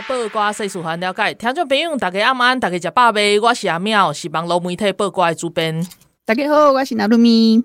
[0.00, 1.12] 礼拜暗头啊，报挂新闻，互你知；报挂世事，互咱了解。
[1.12, 1.12] 报挂全世界。
[1.12, 3.40] 在报挂世事还了解，听众朋友大家晚安，大家食饱未？
[3.40, 5.86] 我是阿妙，是网络媒体报瓜的主编。
[6.24, 7.62] 大家好，我是娜露咪。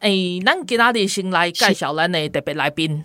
[0.00, 3.04] 诶，咱今仔日先来介绍咱的特别来宾。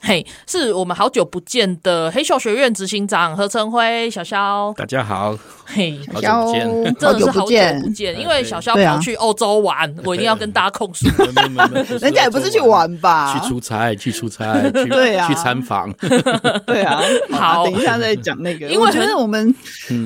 [0.00, 4.74] 嘿，是我们好久不见的黑秀学院执行长何成辉小肖。
[4.76, 11.06] 大家好，嘿，好久不见，真的是好久不见，因为小肖跑去欧洲玩，我一定要跟大家控诉。
[12.00, 13.32] 人家也不是去玩吧？
[13.32, 15.92] 去出差，去出差，去对啊，去参访。
[16.66, 18.66] 对啊， 好，等一下再讲那个。
[18.66, 19.54] 因为觉得我们，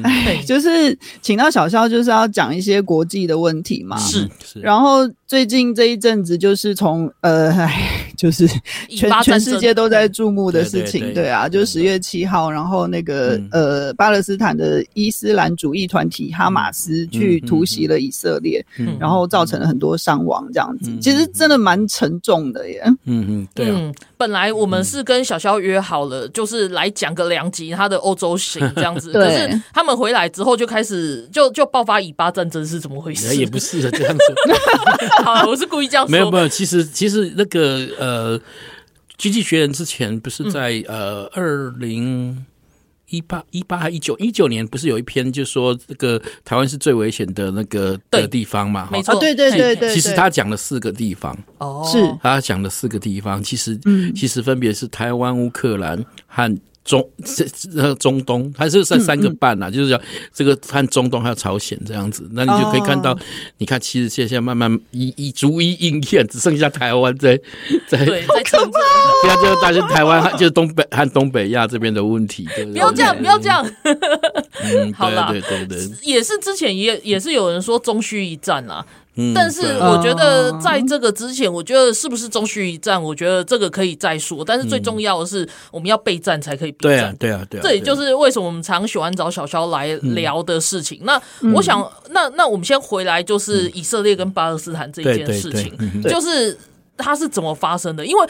[0.05, 3.97] 哎，就是请到小肖，就是要讲一些国际的问题嘛。
[3.97, 4.61] 是是。
[4.61, 8.47] 然后最近这一阵子，就是从呃，哎， 就是
[8.89, 9.41] 全全。
[9.47, 22.83] 世界都在注目的事情，对，对，对，对啊，就是十月七号，然后那个、嗯、呃，巴勒斯坦的伊斯兰主义团体哈马斯去突袭了以色列，嗯、然后造成了很多伤亡，这样子，嗯、其实真的蛮沉重的耶。
[23.05, 23.95] 嗯嗯，对、啊嗯。
[24.19, 33.37] 本来我们是跟小肖约好了，就是来讲个两集他的欧洲行这样子， 可是他们回来之后就开始就就爆发以巴战争是怎么回事？
[33.37, 34.25] 也 不是这样子。
[35.25, 36.11] 好，我是故意这样说。
[36.11, 38.41] 没有没有，其实其实那个呃。
[39.19, 42.45] 经济学人之前不是在、嗯、呃二零
[43.09, 48.91] 一八一八还一九一九年不是有一篇就说这个台湾是最危险的那个的地方嘛？
[48.93, 49.95] 没错，对对对对。
[49.95, 56.55] 其实他讲了四个地方哦，是他讲了四个地方，其实、嗯、其实分别是台湾、乌克兰和。
[56.87, 60.01] 中这这中东还是算三个半呐、啊，嗯嗯、就是讲
[60.33, 63.19] 这个看中东还有朝鲜这样子，那你就可以看到，哦、
[63.59, 67.37] 你看其实现在慢慢一一逐一应验，只剩下台湾在
[67.89, 68.79] 在对在撑着，
[69.23, 72.75] 现在就大家台湾就是东北和东北亚这边的问题，对不对？
[72.75, 73.69] 不要这样，不要这样。
[74.63, 78.65] 嗯， 好了，对对对，也是之前也也是有人说中须一战
[79.17, 79.33] 啊。
[79.35, 83.03] 但是我觉得在这个之前，我觉得是不是中续一战？
[83.03, 84.45] 我觉得这个可以再说。
[84.45, 87.15] 但是最重要的是，我们要备战才可以备战。
[87.17, 87.63] 对啊，对啊，对啊。
[87.63, 91.01] 这也就是为什么我们常喜欢找小肖来聊的事情。
[91.05, 91.21] 那
[91.55, 96.57] 我想，那那我们先回来，就是以色列跟巴勒斯坦这件事情，就是
[96.97, 98.05] 它是怎么发生的？
[98.05, 98.27] 因为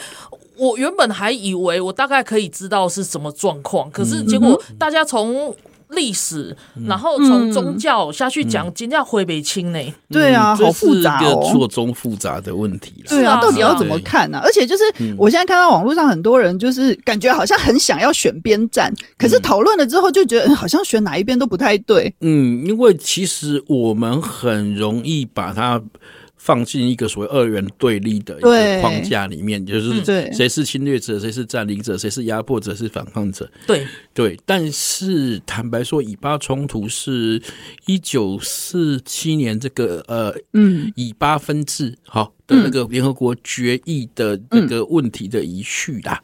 [0.55, 5.55] 我原本还以为我大概可以知道是什么状况，可是结果大家从
[5.89, 6.55] 历史，
[6.87, 9.79] 然后从宗教下去讲，今天回北清呢？
[10.09, 13.03] 对啊，好复杂哦，错综复杂的问题。
[13.07, 14.39] 对啊，到底要怎么看呢？
[14.43, 14.83] 而且就是，
[15.17, 22.13] 我现在看到网络上很多人，就是感觉好像很想要选边站，可是讨论了之后，就觉得好像选哪一边都不太对。
[22.21, 25.81] 嗯，因为其实我们很容易把它。
[26.37, 30.03] 放进一个所谓二元对立的一个框架里面，就是
[30.33, 33.49] 谁是侵略者，谁是占领者，谁是压迫者，谁是反抗者。
[33.65, 33.85] 对。
[34.13, 37.39] 对，但是坦白说，以巴冲突是
[37.85, 46.19] 一九四七年这个呃，嗯，以巴分治好的那个联合国决议的那个问题的遗绪啦。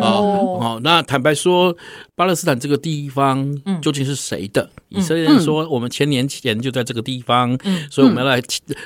[0.00, 0.58] 哦。
[0.60, 1.76] 哦，那坦白说，
[2.14, 4.68] 巴勒斯坦这个地方究竟是谁的？
[4.90, 7.56] 以色列人说，我们千年前就在这个地方，
[7.90, 8.42] 所以我们要来，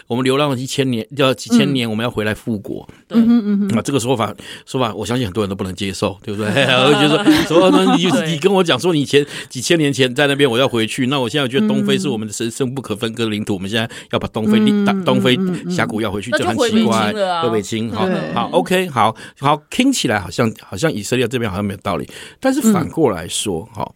[0.06, 2.88] 我们流浪了一千年，要几千年，我们要回来复国。
[3.10, 4.32] 嗯嗯嗯，啊，这个说法
[4.64, 6.48] 说法，我相信很多人都不能接受，对不对？
[6.70, 7.08] 我就
[7.48, 14.60] 说说，你你跟我讲说，你前几千年前在那边，我要回去，那我现在觉得东非是我们的神圣不可分割的领土，我们现在要把东非
[15.04, 15.36] 东非
[15.68, 17.12] 峡谷要回去，就很奇怪。
[17.42, 22.08] 河北清，好好，OK，好好，听起来好像好像以色列这边好像没有道理，
[22.40, 23.90] 但是反过来说，哈，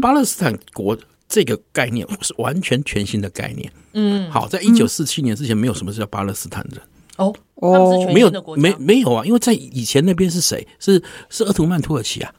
[0.00, 0.96] 巴勒斯坦国。
[1.26, 3.72] 这个概念是完全全新的概念。
[3.94, 6.80] 嗯，好，在一九四七年之前，没有什么是叫巴勒斯坦人。
[7.16, 10.64] 哦哦，没有，没没有啊，因为在以前那边是谁？
[10.78, 12.32] 是是鄂图曼土耳其啊。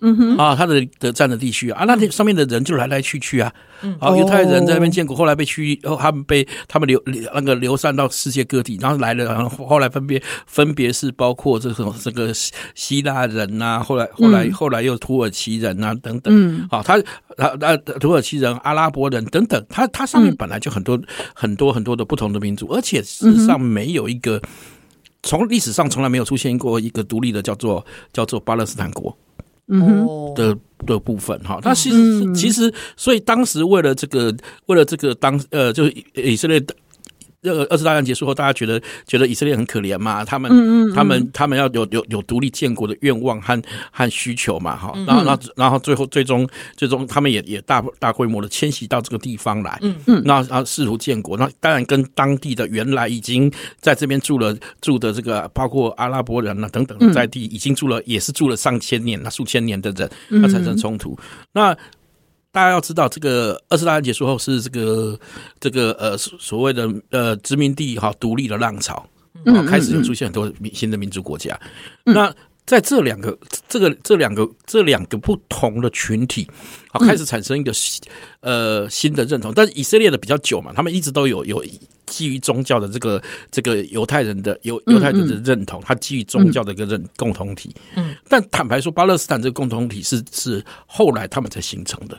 [0.00, 3.52] 嗯哼，啊，他的的占的地区啊，那那上面的人就来来去去啊。
[3.80, 12.32] 嗯，啊，犹太人在那边建国，后来被驱，然后他们被他们流那个流散到世界各地，然后来了，然后后来分别分别是包括这种这个
[12.74, 16.34] 希腊人呐，后来后来后来又土耳其人呐等等。
[16.34, 17.00] 嗯，好，他
[17.36, 21.00] 他他土耳其人、阿拉伯人等等，他他上面本来就很多
[21.32, 24.42] 很多很多的不同的民族，而且事实上没有一个
[25.22, 29.16] 从历史上从来没有出现过一个独立的叫做叫做巴勒斯坦国。
[29.68, 30.56] 嗯的
[30.86, 34.34] 的部分哈，他其实其实，所以当时为了这个，
[34.66, 36.60] 为了这个当呃，就是以色列
[37.48, 43.60] 的这个二次大战结束后，大家觉得觉得以色列很可怜嘛，他们嗯嗯他们他们要有有有独立建国的愿望和
[43.90, 46.46] 和需求嘛，哈，然后然后然后最后最终
[46.76, 49.94] 最终他们也也大大规模的迁徙到这个地方来，嗯。
[50.06, 53.50] 嗯，那然后试图建国，那当然跟当地的原来已经
[53.80, 61.18] 在这边住了住的这个包括阿拉伯人啊等等在地已经住了也是住了上千年那数千年的人，那产生冲突，
[61.52, 61.76] 那。
[62.50, 65.18] 大家要知道，这个二次大战结束后是这个
[65.60, 69.06] 这个呃所谓的呃殖民地哈独立的浪潮，
[69.44, 71.58] 然后开始有出现很多新的民族国家。
[72.04, 72.34] 那
[72.64, 76.48] 在这两个这个这两个这两个不同的群体，
[76.90, 77.72] 好开始产生一个
[78.40, 79.52] 呃新的认同。
[79.54, 81.64] 但是以色列的比较久嘛，他们一直都有有
[82.06, 87.74] 基于宗教的这个这个犹太人的犹犹太人的认同，他基于宗教的一个认共同体。
[87.94, 92.18] 嗯，但坦白说，巴勒斯坦这个共同体是是后来他们才形成的。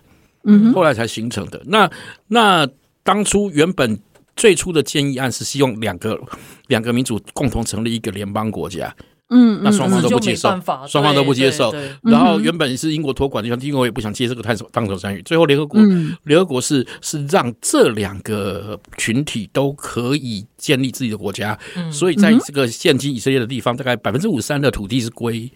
[0.50, 1.62] 嗯，后来才形成的。
[1.66, 1.90] 那
[2.28, 2.68] 那
[3.04, 4.00] 当初原本
[4.36, 6.20] 最初的建议案是希望两个
[6.68, 8.96] 两个民族共同成立一个联邦国家。
[9.32, 10.50] 嗯，那双方都不接受，
[10.88, 11.72] 双方都不接受。
[12.02, 15.22] 然后原本是英国托管，就像英国也不想接这个太当头参与。
[15.22, 15.80] 最后联合国
[16.24, 21.56] 联合国是是让这两个群体都可以建立自己的国家。
[21.92, 25.48] 所以在这个现今以色列的地方，大概百分之五十三的土地是归。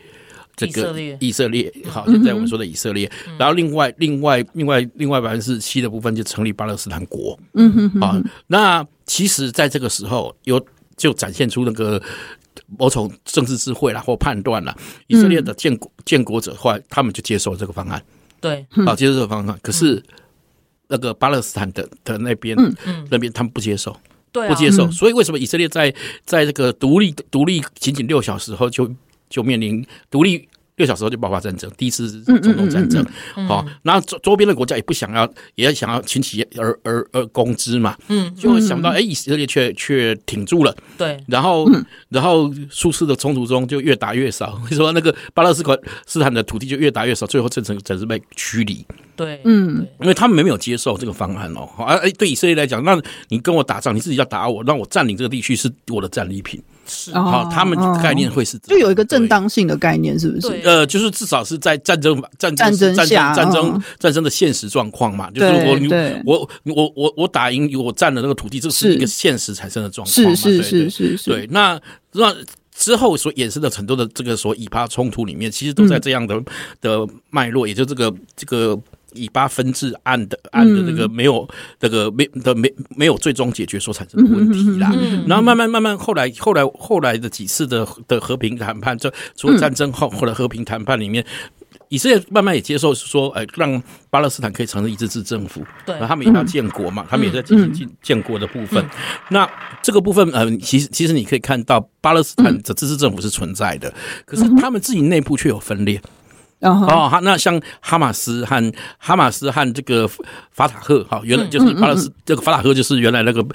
[0.56, 8.16] 这个以色列，好，现在我们说的以色列，然后另外另外另外另外百分之七的部分就成立巴勒斯坦国，嗯哼，好，
[8.48, 10.64] 那其实在这个时候有
[10.96, 12.02] 就展现出那个
[12.78, 14.76] 某种政治智慧啦或判断啦，
[15.08, 18.04] 以色列的建国建国者后来他们就接受这个方案，
[18.40, 20.02] 对，啊，接受这个方案，可是
[20.88, 23.98] 那个巴勒斯坦的的那边，嗯，那边他们不接受，
[24.32, 25.92] 对，不接受，所以为什么以色列在
[26.26, 28.88] 在这个独立独立仅仅六小时后就
[29.34, 33.04] 就面临独立六小时后就爆发战争，第一次中东战争。
[33.48, 37.98] 好，然后周周边的国家也不想要，也要想要群起而而而攻之嘛。
[38.10, 40.76] 嗯，就想不到，哎，以色列却却挺住了。
[40.98, 41.68] 对，然后
[42.10, 48.86] 然后数次的冲突中就越打越少， 说那个巴勒斯坦的土地就越打越少，最后变成整是被驱离。
[49.16, 51.70] 对，嗯，因为他们没有接受这个方案哦。
[51.76, 53.00] 好，哎，对以色列来讲，那
[53.30, 56.62] 你跟我打仗，你自己要打我，让我占领这个地区是我的战利品。
[56.86, 60.60] 是好，他们概念会是就有一个正当性的概念，是不是？
[60.66, 65.48] 呃，就是至少是在战争战争战争战争战争的现实状况嘛，就是
[66.26, 70.36] 我我我我我打赢我占了那个土地，这是一个现实产生的状况嘛？
[70.36, 71.30] 是是是是。
[71.30, 71.80] 对，那
[72.12, 72.36] 那
[72.76, 76.44] 之后所衍生的很多的这个所以巴冲突里面，其实都在这样的
[76.82, 78.78] 的脉络，也就这个这个。
[79.16, 81.48] 以巴分治案的案的那个没有
[81.80, 84.92] 那个没的没没有最终解决所产生的问题啦，
[85.28, 91.26] 然后慢慢慢慢后来后来后来的几次的的和平谈判，就除了战争后后来和平谈判里面，
[91.90, 98.84] 以色列慢慢也接受说，哎，让巴勒斯坦可以成立自治政府，对，他们也要建国嘛，他们也在进行建建国的部分。
[99.30, 99.50] 那
[99.82, 103.94] 这个部分，嗯，其实其实你可以看到巴勒斯坦的自治政府是存在的，
[104.26, 106.02] 可是他们自己内部却有分裂。
[106.64, 110.08] 哦，哈，那像哈马斯和哈马斯和这个
[110.52, 113.46] 法塔赫，哈，原来就是巴勒斯，这个法塔赫就是原来那个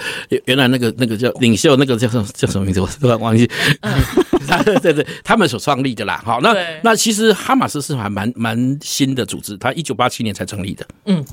[0.44, 2.80] 原来那个那个叫领袖，那个叫什么叫什么名字？
[2.80, 3.48] 我突然忘记。
[4.64, 6.22] 对对对，他们所创立的啦。
[6.24, 10.86] 好，那那其实哈马斯是还蛮蛮新的组织，他一九八七年才成立的。
[11.06, 11.24] 嗯，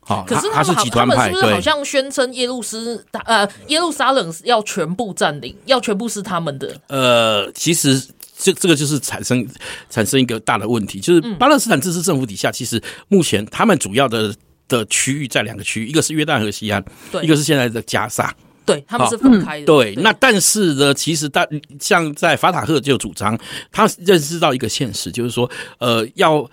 [0.00, 6.74] 好，可是他是集团派，对，好像宣称耶路斯呃耶路撒冷要全部占领，要全部是他们的。
[6.88, 8.02] 呃，其实。
[8.38, 9.46] 这这个就是产生
[9.90, 14.32] 产生一个大的问题，就是巴勒斯坦自治政府底下，其实目前他们主要的
[14.68, 18.32] 的区域在两个区域，一个是约旦河西岸，对，一个是现在的加沙，
[18.64, 19.66] 对，他们是分开的。
[19.66, 21.44] 对，那但是呢，其实大
[21.80, 23.36] 像在法塔赫就主张，
[23.72, 26.48] 他认识到一个现实，就是说，呃，要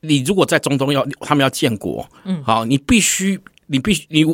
[0.00, 4.24] 你如果在中东要他们要建国，嗯，好，你必须你必须你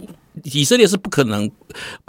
[0.45, 1.51] 以色列是不可能，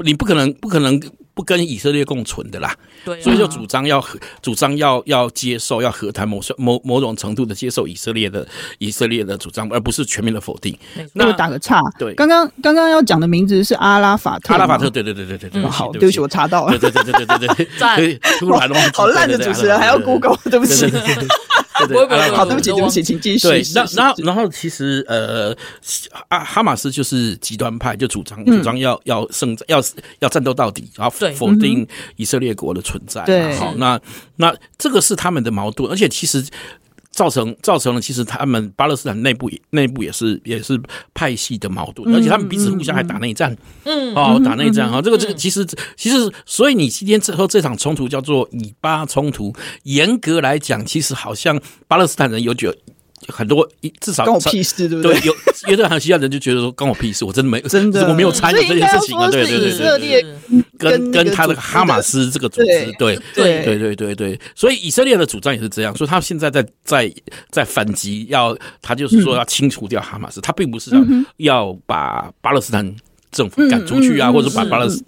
[0.04, 1.00] 你不可能不可能。
[1.38, 8.44] 不跟以色列共存的啦，对，所以就主张要和主张要要接受要和谈某某某种程度的接受以色列的
[8.80, 10.76] 以色列的主张，而不是全面的否定。
[11.14, 15.64] 那我打个岔，对，刚刚刚刚要讲的名字是阿拉法特，阿拉法特，对对对对对对。
[15.70, 20.92] 好，对不起，我查到了，对对对对对对 对，突然忘记， 好烂的主持人还要 Google，对不起。
[21.80, 23.48] 对对对，好，对不起，对不起，请继续。
[23.48, 25.56] 对，然然后然后其实呃，
[26.28, 29.84] 啊，哈马斯就是极端派，就主张主张要要胜要
[30.20, 33.24] 要战斗到底，然后否定以色列国的存在。
[33.26, 34.00] 对，好，那
[34.38, 36.44] 那这个是他们的矛盾，而且其实。
[37.18, 40.80] 造成造成了，其实他们巴勒斯坦内部内部也是也是
[41.16, 52.72] 派系的矛盾，而且他们彼此互相还打内战，嗯，哦，打内战啊，这个这个其实其实，所以你今天之后这场冲突叫做以巴冲突，严格来讲，其实好像巴勒斯坦人有觉
[53.28, 53.68] 很多
[54.00, 55.20] 至少关我屁事，对不对？
[55.20, 55.36] 对，有
[55.68, 60.26] 约旦和西亚人就觉得说关我屁事，我真的没真的我没有参与这件事情啊，对对对以色列
[60.78, 67.12] 跟跟他的哈马斯这个组织，对对对对对对，所以以色列的主张也是这样，所以他现在在在
[67.50, 71.04] 在反击，要他就是说要清除掉哈马斯，他并不是要
[71.38, 72.96] 要把巴勒斯坦
[73.32, 75.04] 政府赶出去啊，或者把巴勒斯。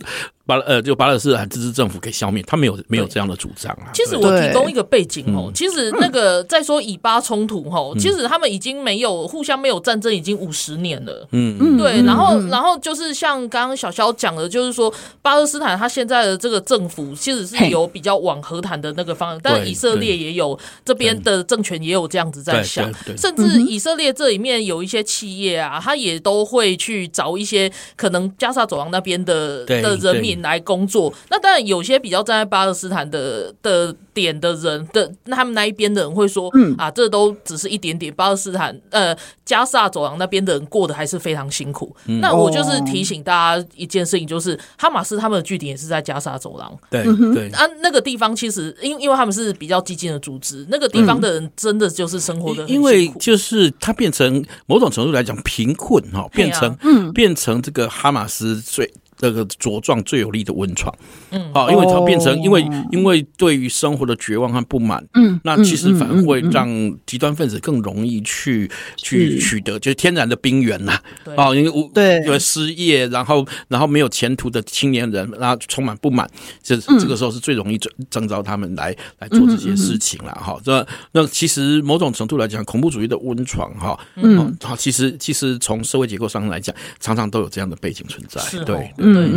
[0.50, 3.91] 巴呃，就巴勒斯坦自治政府给消灭，他没有没有这样的主张啊。
[3.94, 11.27] 其实我提供一个背景哦，其实那个再说以巴冲突哈，其实他们已经没有互相没有战争已经五十年了。
[11.34, 12.01] 嗯嗯，对。
[12.01, 14.91] 然后然后就是像刚刚小肖讲的，就是说
[15.22, 30.38] 巴勒斯坦他现在的这个政府其实是有比较往和谈的那个方向，但以色列也有这边的政权也有这样子在想，甚至以色列这里面有一些企业啊，他也都会去找一些可能加沙走廊那边的的人民。
[30.41, 36.75] 来工作，那当然有些比较站在巴勒斯坦的的点的人的，那他们那一边的人会说，嗯。
[36.77, 41.93] 啊，这都只是一点点，巴勒斯坦呃加萨走廊那边的人过得还是非常辛苦。
[42.05, 47.03] 嗯、那我就是提醒大家一件事情，就是哈马斯他们的据点也是在加萨走廊，对
[47.34, 47.50] 对。
[47.50, 57.12] 啊，那个地方其实因因为他们是比较激进的组织，那个地方的人真的就是生活的，因为就是它变成某种程度来讲贫困哈，变成嗯。
[57.12, 58.89] 变成这个哈马斯最。
[59.20, 60.96] 这个茁壮最有力的温床，
[61.32, 66.70] 嗯，好，因为它变成，因为因为对于生活的绝望和不满，嗯，那其实反而会让
[67.06, 70.98] 极端分子更容易去去取得，就是天然的兵源呐，
[71.36, 76.26] 啊，因为无对，因为失业，然后然后没有前途的青年人，然后充满不满，
[76.64, 88.90] 这这个时候是最容易征征召他们来来做这些事情了，哈，这那其实某种程度来讲，恐怖主义的温床，哈，嗯，好，其实其实从社会结构上来讲，常常都有这样的背景存在，对。
[88.96, 89.28] 对对，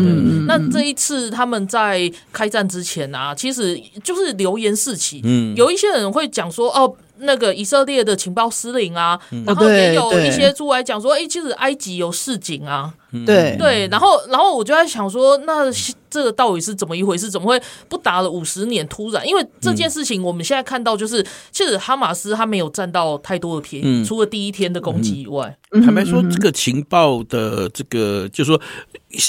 [0.46, 12.92] 那这一次他们在开战之前啊，其实就是流言四起，嗯，有一些人会讲说，哦，那个以色列的情报司令啊，然后也有一些出来讲说，哎，其实埃及有示警啊，
[13.26, 13.56] 对。
[13.58, 15.70] 对，然后然后我就在想说，那
[16.10, 17.30] 这个到底是怎么一回事？
[17.30, 19.26] 怎么会不打了五十年，突然？
[19.26, 28.60] 因为这件事情我们现在看到，就是其实哈马斯他没有占到太多的便宜，除了第一天的攻击以外，坦白说，这个情报的这个就是说。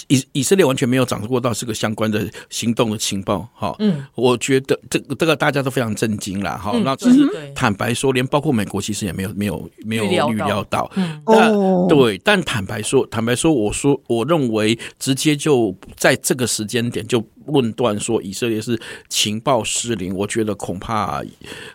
[0.07, 11.51] 以以色列完全没有掌握到这个相关的行动的情报，哈，嗯，我觉得这个这个大家都非常震惊了，哈，那其实坦白说，连包括美国其实也没有没有没有预料到，嗯，但
[11.89, 21.21] 对，但坦白说，坦白说，我说我认为直接就在这个时间点就论断说以色列是情报失灵，我觉得恐怕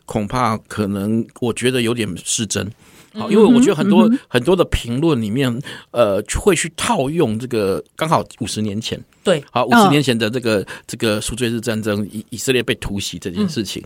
[0.07, 2.71] 恐怕可能，我觉得有点失真。
[3.15, 13.83] 好，因为我觉得很多很多的评论里面，呃，会去套用这个刚好五十年前，对，好，五十年前的这个这个赎罪日战争，以以色列被突袭这件事情，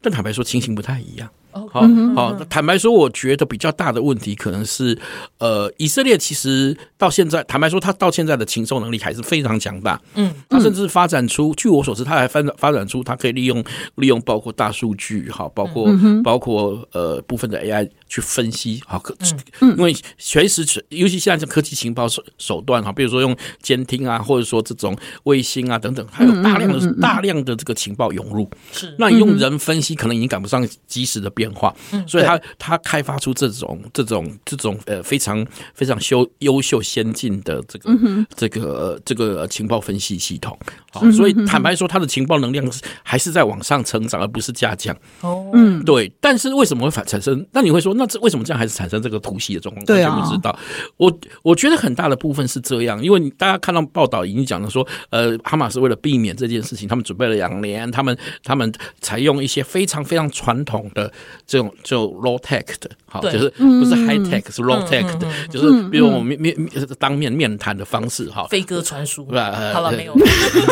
[0.00, 1.28] 但坦白说，情形不太一样。
[1.72, 1.82] 好
[2.14, 4.98] 好，坦白说，我觉得比较大的问题可能是，
[5.38, 10.00] 呃，以色列其实到现在，坦白说，他到现在的情报能力还是非常强大。
[10.14, 13.62] 嗯，他甚至发展出，据我所知，他还发展发展出，他可以利用
[13.96, 15.88] 利用包括大数据，哈，包括
[16.22, 19.16] 包括呃部分的 AI 去分析，好，可，
[19.60, 31.45] 因为随时，尤其现在这科技情报手手段，哈，比如说用监听啊，或者说这种卫星啊等等，还有大量的大量的这个情报涌入，是，那你用人分析，可能已经赶不上及时的变。
[31.46, 31.72] 变化，
[32.06, 37.92] 所以他他开发出这种这种这种呃非常非常优优秀先进的这个
[38.34, 40.58] 这个这个情报分析系统，
[40.90, 42.66] 好，所以坦白说，他的情报能量
[43.04, 44.96] 还是在往上成长，而不是下降。
[45.20, 46.12] 哦，嗯，对。
[46.20, 47.46] 但是为什么会反产生？
[47.52, 49.84] 那你会说，那这为什么这样还是产生这个突袭的状况？
[49.86, 50.58] 对啊，不知道。
[50.96, 61.12] 我我觉得很大的部分是这样，因为大家看到报道已经讲了说，呃，哈马斯为了避免这件事情，他们准备了两年，他们他们采用一些非常非常传统的。
[61.46, 69.72] 这种就 low tech 的，好，就是不是 high tech，是 low tech 的，就是比如我们面面当面面谈的方式，哈，飞鸽传书，是吧？
[69.72, 70.14] 好了，没有，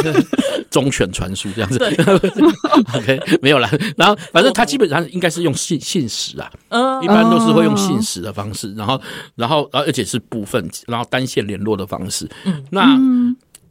[0.71, 1.79] 忠犬传书这样子，
[2.95, 3.69] OK，没有了。
[3.97, 6.51] 然后反正他基本上应该是用信信使啊，
[7.03, 9.01] 一般都是会用信使的方式，然后
[9.35, 12.99] 然后而且是部分，然后单线联络的方式，嗯，那。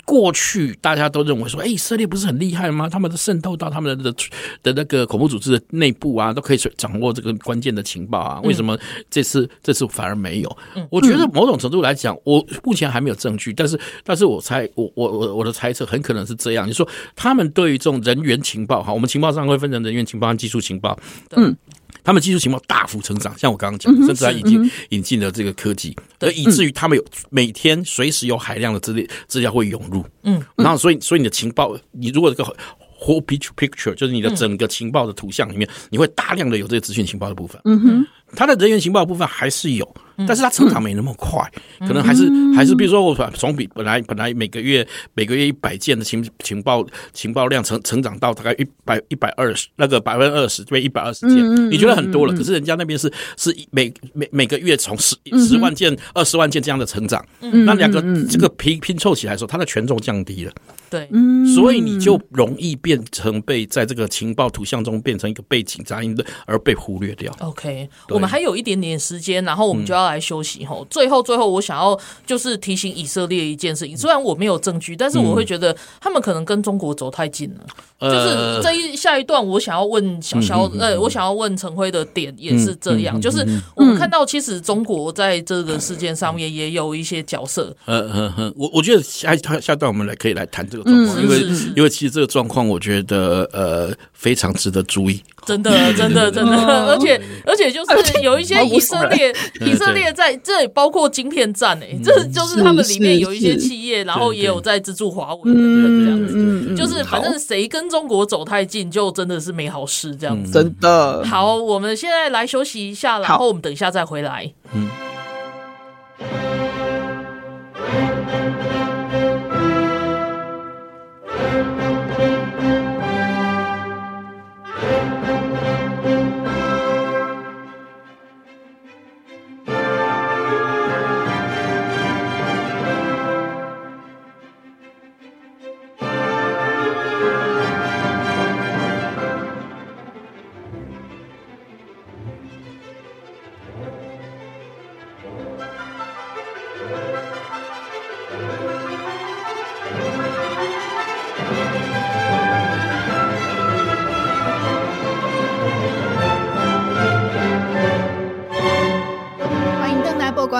[0.05, 2.89] 过去大家都认为说，哎，以色列不是很厉害吗？
[2.89, 4.13] 他们都渗透到他们的
[4.61, 8.41] 的那个恐怖组织的内部啊，都可以掌握这个关键的情报啊。
[8.41, 8.77] 为什么
[9.09, 10.57] 这次这次反而没有？
[10.89, 16.67] 我觉得某种程度来讲，我目前还没有证据，但是但是我猜，我我我我的猜测很可能是这样。
[16.67, 20.99] 你说他们对于这种人员情报，哈，我们情报上会分成人员情报和技术情报，
[21.35, 21.55] 嗯。
[22.03, 32.55] 他们技术情报大幅成长，像我刚刚讲，甚至还引进引进了这个科技，而以至于他们有每天随时有海量的资料资料会涌入，嗯，然后所以所以你的情报，你如果这个
[32.99, 38.07] whole picture picture 就是你的整个情报的图像里面，你会大量的有这个资讯情报的部分，嗯哼。
[38.35, 39.95] 他的人员情报的部分还是有。
[40.27, 41.41] 但是它成长没那么快，
[41.79, 52.33] 嗯、可能还是、嗯、还是比如说我从比本来本来每个月每个月一百件的情情报情报量成成长到大概一百一百二十那个百分之二十，这边一百二十件，嗯、你觉得很多了？
[52.33, 55.15] 嗯、可是人家那边是是每每每个月从十
[55.47, 60.51] 十万件二十万件这样的成长，嗯、那两个这个拼拼凑起来的时候，它的权重降低了。
[60.89, 61.09] 对，
[61.55, 67.35] 所以你就容易变成被在这个情报图像中变成一个背景杂音的，而被忽略掉。
[67.39, 70.83] OK，我们还有一点点时间，然后我们就要来休息吼。
[70.83, 77.65] 嗯、最后，最后我想要就是提醒以色列一件事情，虽然我没有证据，但是我会觉得他们可能跟中国走太近了。
[77.99, 83.45] 嗯、就是这一下一段，我想要问小肖，呃、欸，我想要问陈辉的点也是这样，就是
[83.75, 87.75] 我们看到其实中国在这个事件上面也有一些角色。
[87.85, 90.83] 嗯嗯嗯，我我觉得下下段我们来可以来谈这个。
[90.83, 91.39] 状况，因为
[91.77, 95.21] 因为其实这个状况，我觉得呃非常值得注意。
[95.47, 110.51] 真的，真的，真的，而且而且就是有一些以色列，以色列在这里包括晶片战诶，这就是他们里面有一些企业，然后也有在资助华为的这样子，就是反正谁跟中国走太近，就真的是没好事这样子。
[110.51, 111.23] 真的。
[111.25, 114.51] 好，我们现在来休息一下，然后我们等一下再回来。
[114.73, 114.89] 嗯。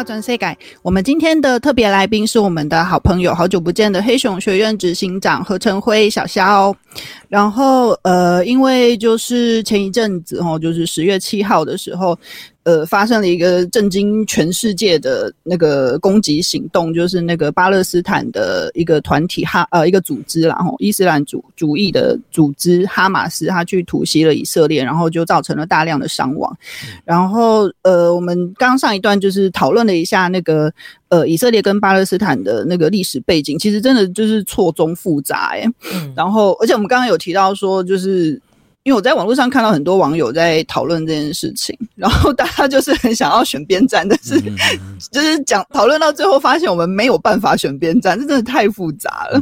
[0.04, 6.76] 转世改，我们今天的特别来宾是我们的好朋友，好久不见的黑熊学院执行长何成辉小肖。
[7.30, 12.18] 然后，呃，因为就是前一阵子哦，就是十月七号的时候。
[12.64, 26.58] 呃，发生了一个震惊全世界的那个攻击行动，就是那个巴勒斯坦的一个团体哈呃一个组织，然后伊斯兰主主义的组织哈马斯，他去突袭了以色列，然后就造成了大量的伤亡。
[26.86, 30.72] 嗯、然后呃，我们刚上一段就是讨论了一下那个
[31.10, 35.70] 呃以色列跟巴勒斯坦的那个历史背景，其实真的就是错综复杂哎、欸。
[35.94, 38.42] 嗯、然后，而且我们刚刚有提到说，就是。
[38.84, 44.38] 因为我在网络上看到很多网友在讨论这件事情，然后大家就是很想要选边站，但是
[45.12, 49.42] 就是讲讨论到最后，发现我们没有办法选边站，这真的太复杂了。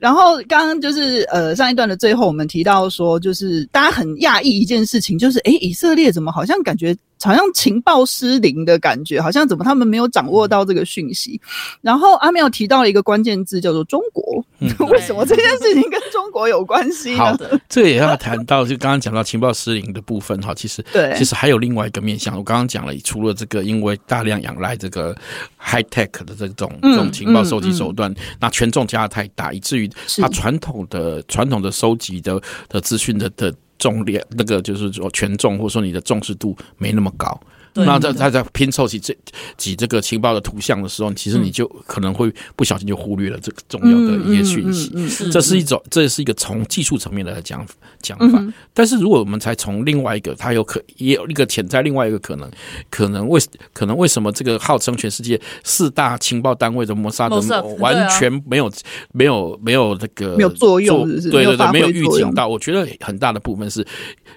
[0.00, 6.96] 然后刚刚就是呃上一段的最后，我们提到说，就是大家很讶异一件事情，就是诶，以色列怎么好像感觉。
[7.22, 11.40] 好像情报失灵的感觉，好像怎么他们没有掌握到这个讯息。
[11.80, 14.44] 然后阿妙提到了一个关键字，叫做中国。
[14.60, 17.18] 嗯、 为什么这件事情跟中国有关系呢？
[17.18, 17.36] 好，
[17.68, 20.54] 这个也要谈到，就刚刚讲到情报失灵的部分哈。
[20.54, 22.36] 其实，对，其实还有另外一个面向。
[22.36, 25.14] 我刚刚讲了，除了这个，因为大量仰赖这个
[25.58, 33.52] high tech 的这种这种情报收集手段，那权重加的太大，以至于它传统的传统的收集的的资讯的的。
[33.82, 37.28] 重点那个就是说权重，或者说你的重视度没那么高。
[37.74, 39.16] 那在他在拼凑起这
[39.56, 44.90] 几这个情报的图像的时候，其实你就可能会不小心就忽略了这个重要的一些讯息。
[45.30, 47.66] 这是一种，这是一个从技术层面来讲
[48.02, 48.44] 讲法。
[48.74, 52.50] 但是如果我们才从另外一个，它有可也有一个潜在另外一个可能，
[52.90, 53.40] 可能为
[53.72, 57.40] 可能为什么这个号称全世界四大情报单位的摩萨德
[57.78, 58.70] 完全没有
[59.12, 62.48] 没有没有那个没有作用，对对对，没有预警到。
[62.48, 63.86] 我觉得很大的部分是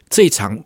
[0.10, 0.58] 这场。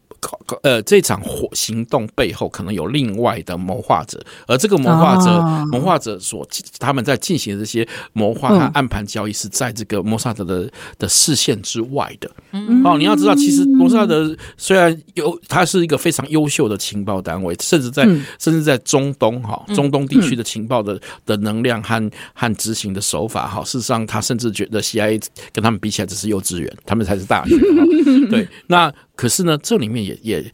[0.64, 12.30] 呃，这场火行动背后可能有另外的谋划者，而这个谋划者，啊、谋划者所他们在进行的这些谋划和暗盘交易，是在这个摩萨德的的视线之外的。
[12.52, 25.22] 嗯，哦，你要知道，其实摩萨德虽然有，它是一个非常优秀的情报单位，甚至在、嗯、甚至在中东哈，中东地区的情报的的能量和和执行的手法哈，事实上，他甚至觉得 CIA
[25.54, 27.56] 跟他们比起来只是幼稚园，他们才是大学。
[28.30, 28.92] 对，那。
[29.20, 30.54] 可是呢，这里面也也，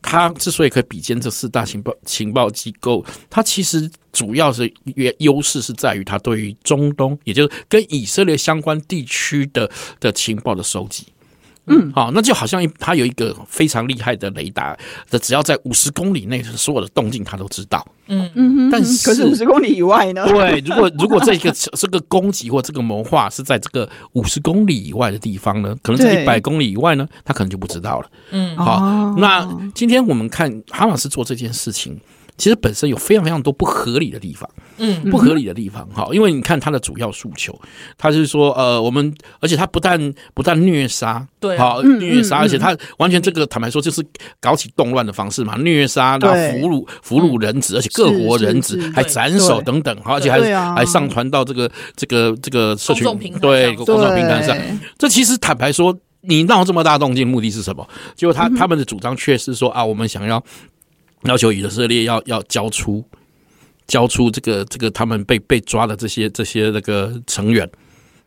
[0.00, 11.04] 它之所以可以比肩这四大情报情报机构，它其实主要是优优势是在于它对于中东，也就是跟以色列相关地区的的情报的收集。
[11.66, 14.76] 嗯，好，那就好像一他有一个非常厉害的雷达，
[15.10, 17.86] 的只要在五十公里内，所有的动静他都知道。
[18.06, 20.26] 嗯嗯，但是可是五十公里以外呢？
[20.28, 28.10] 对，如果如果这个这个攻击或这个谋划是在这个五十公里以外的地方呢，可能在一百公里以外呢，他可能就不知道了。
[28.30, 32.00] 嗯，好，那今天我们看哈马斯做这件事情。
[32.38, 34.46] 其实本身有非常非常多不合理的地方，
[34.78, 37.58] 嗯，不合理的地方哈，因为你看他的主要诉求，
[37.96, 44.04] 他是说呃，我们而且他不但不但虐杀，对，好虐杀，而且他完全这个坦白说就是
[44.40, 53.06] 搞起动乱的方式嘛，虐杀，然后俘虏俘虏人质，而且各国人质还斩首等等，而且还还上传到这个这个这个社群
[53.40, 54.56] 对公众平台上，
[54.98, 57.86] 这其实坦白说，你闹这么大动静，目的是什么？
[58.14, 60.42] 结果他他们的主张却是说啊，我们想要。
[61.22, 63.02] 要求以色列要要交出
[63.86, 67.68] 交出这个这个他们被被抓的这些这些那个成员，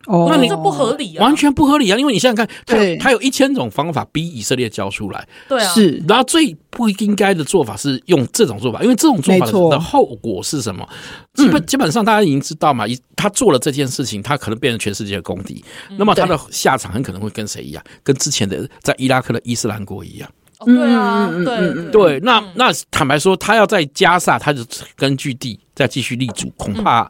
[0.07, 1.97] 哦，那你这不合理啊，完全不合理啊！
[1.97, 6.01] 因为你想想看，他他有一千种方法逼以色列交出来，对啊，是。
[6.07, 10.87] 然后最不应该的做法是用这种做法，因为这种做法的后果是什么？
[11.33, 15.63] 基本基本上大家已经知道嘛，他做了这件事情，他可能变成全世界的公敌，
[15.97, 17.83] 那么他的下场很可能会跟谁一样？
[18.03, 20.29] 跟之前的在伊拉克的伊斯兰国一样。
[20.59, 24.65] 哦、对啊，对对，对，那那坦白说，他要在加萨，他的
[24.97, 27.09] 根据地再继续立足，恐怕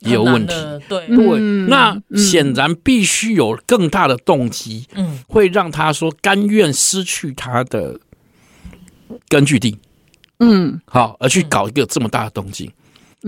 [0.00, 0.54] 也有问题。
[0.88, 1.06] 对。
[1.06, 7.98] 对，那显然必须有更大的动机，嗯，会让他说甘愿失去他的
[9.28, 9.78] 根据地，
[10.40, 12.70] 嗯，好，而去搞一个这么大的动静。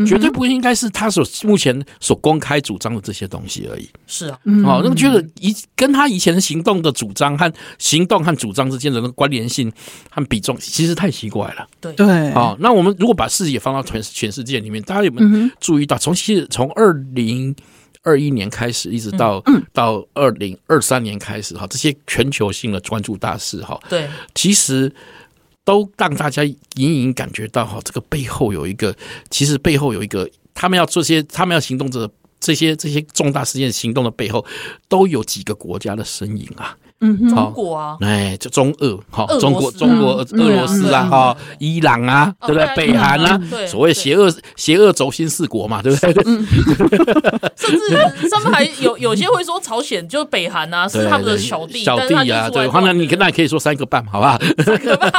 [0.06, 3.88] 绝对不应该是他所目前所公开主张的这些东西而已。
[4.06, 9.72] 是啊，好，那么觉得以跟他以前的行动的主张和行动和主张之间的那个关联性
[10.10, 11.66] 和比重，其实太奇怪了。
[11.80, 11.92] 对。
[11.92, 17.54] 对，好，那我们如果把视野放到全全世界里面，大家有没有注意到，从其实从二零
[18.02, 24.92] 二一年开始，一直到到二零二三年开始，哈，这些全球性的关注大事，哈，对，其实。
[25.64, 28.94] 都让大家隐隐感觉到哈，这个背后有一个，
[29.30, 34.44] 其实背后有一个，他们要做些，他们要行动这，这些这些重大事件行动的背后，
[34.88, 36.76] 都有几个国家的身影啊。
[37.00, 42.66] 嗯，中国啊，哎，就中俄哈，中国中国俄罗斯啊，哈，伊朗啊，对不对？
[42.76, 46.12] 北韩啊，所谓邪恶邪恶轴心四国嘛，对不对？
[47.56, 54.38] 甚至上面还有有些会说朝鲜就是北韩啊，是他们的小弟小弟啊，对，那你那也可以说三个半，好不好？
[54.64, 55.10] 三个半，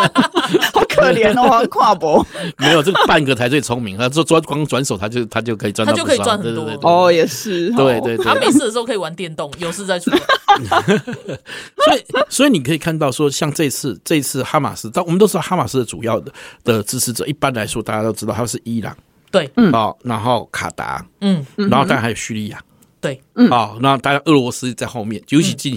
[0.73, 2.25] 好可怜哦，跨博
[2.57, 6.65] 没有这个半个才最聪明，他说转光转手，他就他就可以赚，他就可以赚很多。
[6.81, 10.17] 哦，也是，对对对，他没事的时候可以玩电动，有事再出来。
[11.83, 16.31] 所以，所以你可以看到说，像这次，这次哈马斯，但我们都知道哈马斯的主要的
[16.63, 18.95] 的支持者，一般来说大家都知道他是伊朗，
[19.31, 22.61] 对，嗯，哦，然后卡达，嗯，然后当然还有叙利亚，
[23.01, 25.75] 对，好，那当然俄罗斯在后面，尤其近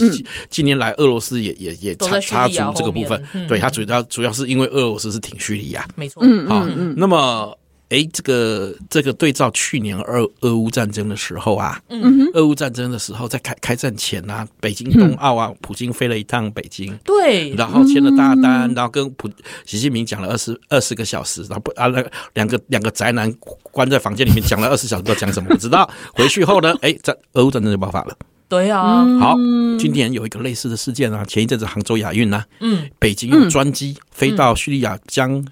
[0.48, 6.64] 近年来，俄罗斯也也也插插足这个部分，对，他主要主要是因为俄罗斯是挺叙利亚，没错，嗯，好，
[6.96, 7.57] 那么。
[7.88, 19.26] 哎，这个这个对照去年俄俄乌战争的时候啊，嗯，俄乌战争的时候，在开开战前啊，北京冬奥啊，普京飞了一趟北京，对，然后签了大单，然后跟普
[19.64, 25.88] 习近平讲了二十二十个小时，然后不啊，那个两个两个宅男关在房间里面讲了二十小时，都讲什么不知道。
[26.12, 28.14] 回去后呢，哎，战俄乌战争就爆发了。
[28.50, 29.34] 对啊，好，
[29.78, 35.42] 今年有一个类似的事件啊，前一阵子杭州亚运啊，嗯，北京用专机飞到叙利亚将。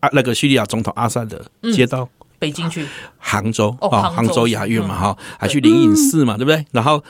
[0.00, 2.08] 啊，那个叙利亚总统阿萨德接到
[2.38, 2.86] 北京去，
[3.18, 6.64] 杭州啊，杭州亚运嘛，哈，还去灵隐寺嘛，对不对？
[6.70, 7.02] 然后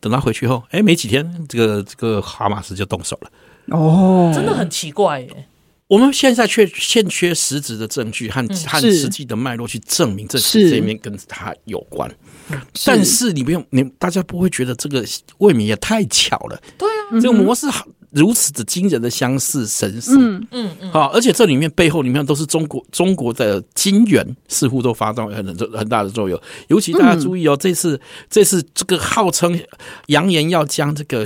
[0.00, 3.30] 等他回去后，哎，没几天，这个这个哈马斯就动手了。
[3.76, 5.46] 哦，真的很奇怪耶。
[5.86, 12.08] 我们现在却欠缺实质的证据和和实际的脉络去证明这是这里面跟他有关。
[12.86, 15.04] 但是你不用，你大家不会觉得这个
[15.38, 16.60] 未免也太巧了？
[16.78, 17.84] 对啊，这个模式好。
[18.10, 20.46] 如此的惊人的相似神似，嗯。
[20.50, 26.40] 嗯嗯，好，而且这里面背后里面都是中国中国的金元，似乎都发动很很很大的作用。
[26.68, 29.58] 尤其大家注意哦，这次这次这个号称
[30.06, 31.24] 扬言要将这个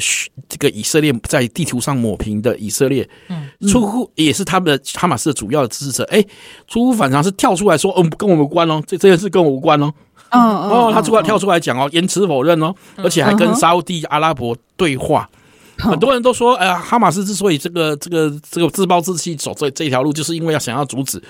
[0.49, 6.25] 这个以色列在地图上抹平的以色列，嗯，出乎也是他们的哈马斯的主要的支持者，哎，
[6.68, 9.92] 出乎反常是跳出来说，嗯，跟我们无关哦，这这件事跟我无关哦，
[10.31, 15.29] 哦哦，他出来跳出来讲哦，严词否认哦，而且还跟沙乌地阿拉伯对话。
[15.78, 21.22] 很多人都说，哎呀，哈马斯之所以这个这个这个自暴自弃走这这条路，就是因为要想要阻止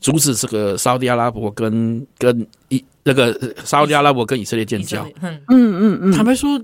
[0.00, 5.06] 阻止这个沙乌地阿拉伯跟跟以那个沙乌地阿拉伯跟以色列建交。
[5.22, 6.60] 嗯嗯嗯，坦白说，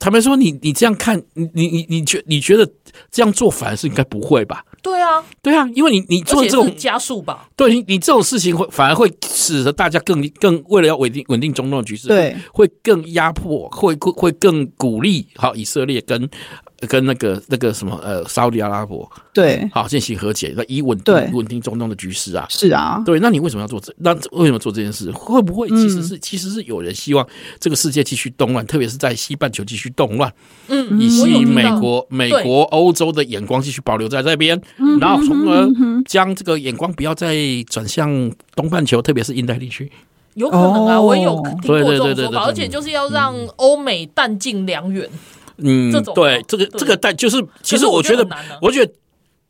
[0.00, 2.68] 坦白说，你你这样看，你你你你觉你觉得
[3.10, 4.64] 这样做反而是应该不会吧？
[4.82, 16.28] 对啊，对啊，因为你你做这种加速吧，对你你这种事情会反而会使得大家更更为了要稳定稳定中东的局势，对，会更压迫，会会会更鼓励好以色列跟。
[16.88, 23.92] 跟那个那个什么呃，沙特阿拉伯对，好进行和解，那以稳定稳定中东的局势啊，是啊，对，那你为什么要做这？
[23.98, 25.10] 那为什么做这件事？
[25.10, 27.26] 会不会其实是、嗯、其实是有人希望
[27.58, 30.32] 这个世界继续动乱，特别是在西半球继续动乱，
[30.68, 34.60] 嗯，以吸引美国、美国、欧洲的眼光继续保留在这边，
[35.00, 35.68] 然后从而
[36.06, 37.36] 将这个眼光不要再
[37.68, 38.10] 转向
[38.54, 39.90] 东半球，特别是印太地区。
[40.34, 45.06] 有可能啊，我也有听过这种说法，而且就是要让欧美弹尽粮远。
[45.62, 48.26] 嗯，对，这个这个但就是，其实我觉得，
[48.60, 48.92] 我觉得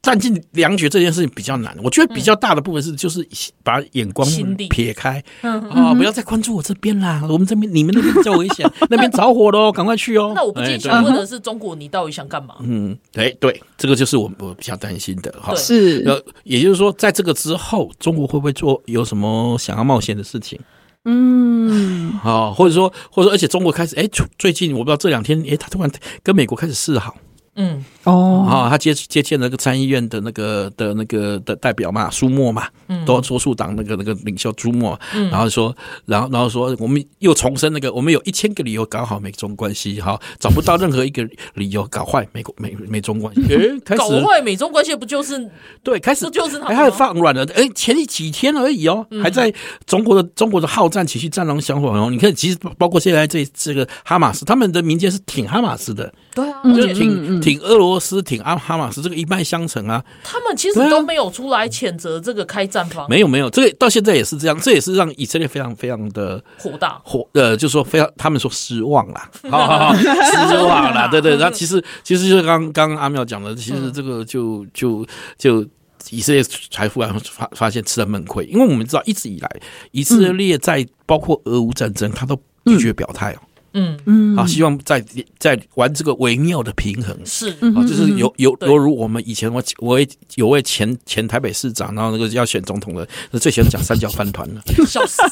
[0.03, 1.77] 占尽粮绝这件事情比较难。
[1.83, 3.27] 我觉得比较大的部分是，就是
[3.63, 4.27] 把眼光
[4.71, 7.23] 撇开，啊，不要再关注我这边啦。
[7.29, 10.33] 我们这边你们那边比较危险，那边着火了，赶快去哦。
[10.37, 12.55] 那我不禁想问的是，中国你到底想干嘛？
[12.61, 15.55] 嗯，对对，这个就是我我比较担心的哈。
[15.55, 20.59] 是，呃也就是说，在这个之后，中国会不会做有什么想要冒险的事情？
[21.05, 24.09] 嗯， 好，或者说，或者说，而且中国开始，哎，
[24.39, 25.91] 最近我不知道这两天，哎，他突然
[26.23, 27.17] 跟美国开始示好。
[27.57, 45.51] 嗯哦，啊，他接接见那个参议院的那个的那个的代表嘛，苏默嘛，嗯，多多数党那个那个领袖朱默，嗯，然后说，然后然后说，我们又重申那个，我们有一千个理由搞好美中关系，哈，找不到任何一个理由搞坏美国美美中关系，诶，开始搞坏美中关系不就是
[45.83, 49.53] 对，开始不就是他，还放软了，哎，前几天而已哦，还在
[49.85, 57.11] 中国的中国的好战情绪战狼想法哦，你看，其实包括现在这这个哈马斯，他们的民间是挺哈马斯的，对啊，就挺。
[57.41, 60.03] 挺俄罗斯，挺阿哈马斯，这个一脉相承啊。
[60.25, 63.07] 他们其实都没有出来谴责这个开战方。
[63.09, 71.37] 没有没有，这个到现在也是这样，这也是让以色列非常非常的火大火，呃，就是说非常，他们说失望啦，好 好好，失望啦，对对。
[71.37, 75.67] 那其实其实就是刚刚阿妙讲的，其实这个就就就
[76.09, 79.51] 以色列财富然发发现吃了闷亏，因为我们知道一直以来
[79.91, 82.35] 以色列在包括俄乌战争，他都
[82.65, 83.39] 拒绝表态哦。
[83.43, 83.99] 嗯嗯。
[84.05, 85.05] 嗯，好，希望在
[85.39, 87.51] 在玩这个微妙的平衡，是。
[87.75, 89.99] 啊，就是有有犹如我们以前我我
[90.35, 93.07] 有位前前台北市长，然后那个要选总统的，
[93.39, 95.23] 最喜欢讲三角饭团了，笑死！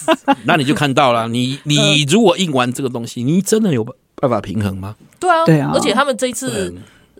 [0.44, 3.84] 那你就看到了，你你如果硬玩这个东西，你真的有
[4.16, 4.96] 办法平衡吗？
[5.20, 6.72] 对啊，对啊，而且他们这一次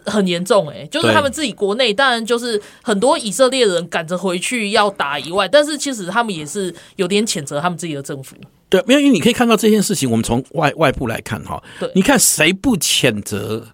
[0.07, 8.37] 很严重，哎，就是他们自己国内，当然就是很多以色列人赶着回去要打以外，但是其实他们也是有点谴责他们自己的政府。
[8.69, 13.67] 对，没有，因为你可以看到这件事情，我们从外外部来看哈，对，你看谁不谴责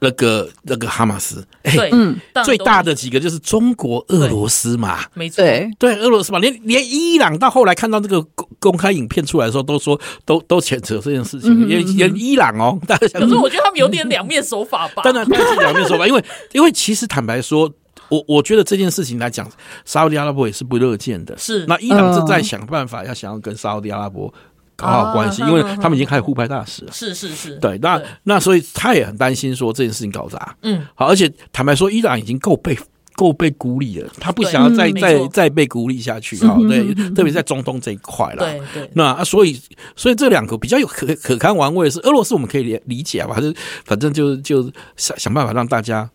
[0.00, 1.46] 那个那个哈马斯？
[1.62, 5.44] 对，嗯，最大的几个就是中国、俄罗斯嘛，没错，
[5.78, 15.02] 对，俄罗斯嘛，连连伊朗到后来看到这个公公开影片出来的时候，都说都都谴责这件事情，也也伊朗哦，大家想，可是我觉得他们有点两面手法吧？
[15.04, 15.26] 当然，
[15.58, 17.70] 两面手法，因为因为其实坦白说。
[18.12, 19.50] 我我觉得这件事情来讲，
[19.86, 21.34] 沙乌地阿拉伯也是不乐见的。
[21.38, 24.32] 是，那伊朗正在想办法，要想要跟沙乌地阿拉伯
[24.76, 26.92] 搞好关系，因为他们已经开始互派大使了。
[26.92, 30.54] 是是是，对，那那所以他也很担心说这件事情搞砸。
[30.60, 32.78] 嗯，好，而且坦白说，伊朗已经够被
[33.14, 36.54] 够被孤立了，他不想要再再再被孤立下去啊。
[36.68, 38.44] 对，特别在中东这一块了。
[38.44, 39.58] 对对，那所以
[39.96, 43.32] 所以这两个比较有可可堪玩味的是俄罗斯，我们可以理理解吧？
[43.32, 43.54] 反正
[43.86, 46.10] 反正就就想想办法让大家。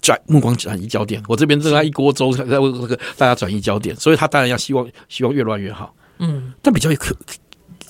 [0.00, 5.94] 转目光转移焦点，我这边正在一锅粥，在为这个大家转移焦点，所以他当然要希望希望越乱越好。
[6.18, 7.14] 嗯，但比较可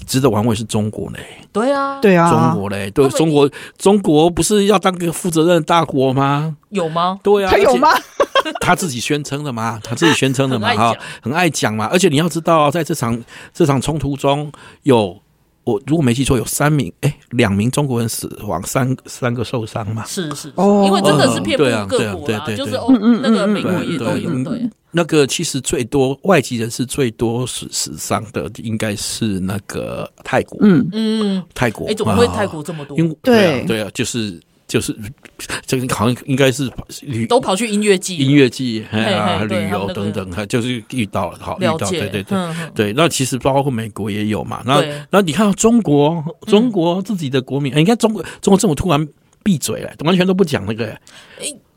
[0.06, 1.20] 值得玩味是中国嘞，
[1.52, 6.56] 对啊，对啊，中国嘞，对中国，中国不是要当个负责任的大国吗？
[6.70, 7.20] 有吗？
[7.22, 7.88] 对啊，他有吗？
[8.60, 13.22] 他自己宣称的嘛，他自己宣称的嘛，哈，很爱讲嘛，而且你要知道，在这场
[13.54, 14.50] 这场冲突中
[14.82, 15.21] 有。
[15.64, 20.04] 我如果没记错，有三名哎，两名中国人死亡，三三个受伤嘛？
[20.04, 24.42] 是是，因为真的是遍布各国啊，就是欧，那个美国也都有。
[24.44, 30.58] 对，那个其实最多外籍人士最多死死伤的应该是那个泰国。
[30.62, 31.86] 嗯嗯，泰国。
[31.88, 32.98] 哎，怎么会泰国这么多？
[32.98, 34.40] 因为对啊，对啊，就是。
[34.72, 34.96] 就是
[35.66, 36.70] 这个好像应该是
[37.02, 42.38] 旅都跑去音乐季、音乐季啊、旅游等等，就是遇到了，好遇到，对对对
[42.74, 42.92] 对。
[42.94, 44.62] 那其实包括美国也有嘛。
[44.64, 49.06] 那那你看中国，中国自己的国民，你看中国中国政府突然
[49.42, 50.98] 闭嘴了，完全都不讲那个。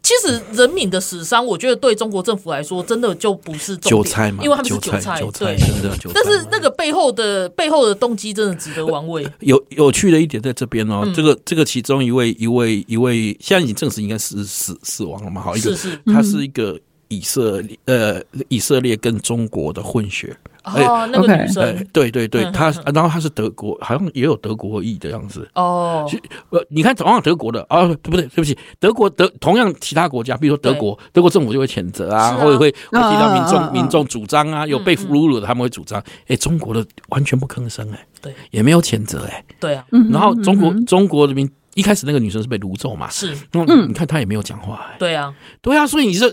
[0.06, 6.22] 其实人民的死伤，我觉得对中国政府来说，真的就不是韭菜嘛，因为他们是韭菜，对，真的韭菜。
[6.24, 9.28] 但是那个背后的背后的动机，真的值得玩味。
[9.40, 15.42] 有有趣的一点在这边哦，这个这个其中一位一位一位，现在已经证实应该是死死亡了嘛？
[15.42, 25.48] 好，一个他是一个以色列呃以色列跟中国的混血哦，那个女生，对对对，她然后她是德国，好像也有德国裔的样子。
[25.54, 26.10] 哦，
[26.50, 28.24] 呃，你看同样德国的啊，对不对？
[28.28, 36.02] 对不起，德国德同样其他国家，比如说德国，德国政府就会谴责啊，或者会会提到民众民众主张啊，有被俘虏的他们会主张。
[36.28, 39.86] 哎，中国的完全不吭声，哎，对，也没有谴责，哎，对啊。
[40.12, 46.32] 然后中国中国人民一开始那个女生是被掳走嘛，是，嗯，你看她也没有讲话，哎，对啊，对啊，所以你说。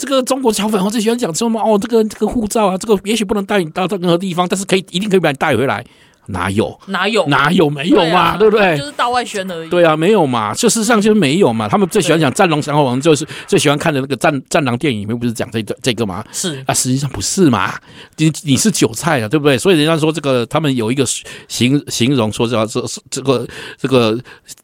[0.00, 5.84] 这个中国小粉红最喜欢讲什么，哦，这个这个护照啊，这个也许不能带你到任何地方，但是可以一定可以把你带回来。
[6.26, 6.78] 哪有？
[6.86, 7.26] 哪有？
[7.26, 7.68] 哪有？
[7.68, 8.36] 没有嘛？
[8.36, 8.78] 对不对？
[8.78, 9.68] 就是道外宣而已。
[9.68, 10.54] 对啊，没有嘛？
[10.54, 11.68] 事实上就是没有嘛。
[11.68, 16.24] 他们最喜欢讲《战狼》，然后我们就是最喜欢看的那个战《战战狼》电影里面不是讲这这个嘛？
[16.30, 17.74] 是啊，实际上不是嘛？
[18.16, 19.58] 你你是韭菜啊，对不对？
[19.58, 21.04] 所以人家说这个，他们有一个
[21.48, 23.44] 形形容说叫这这个
[23.76, 24.16] 这个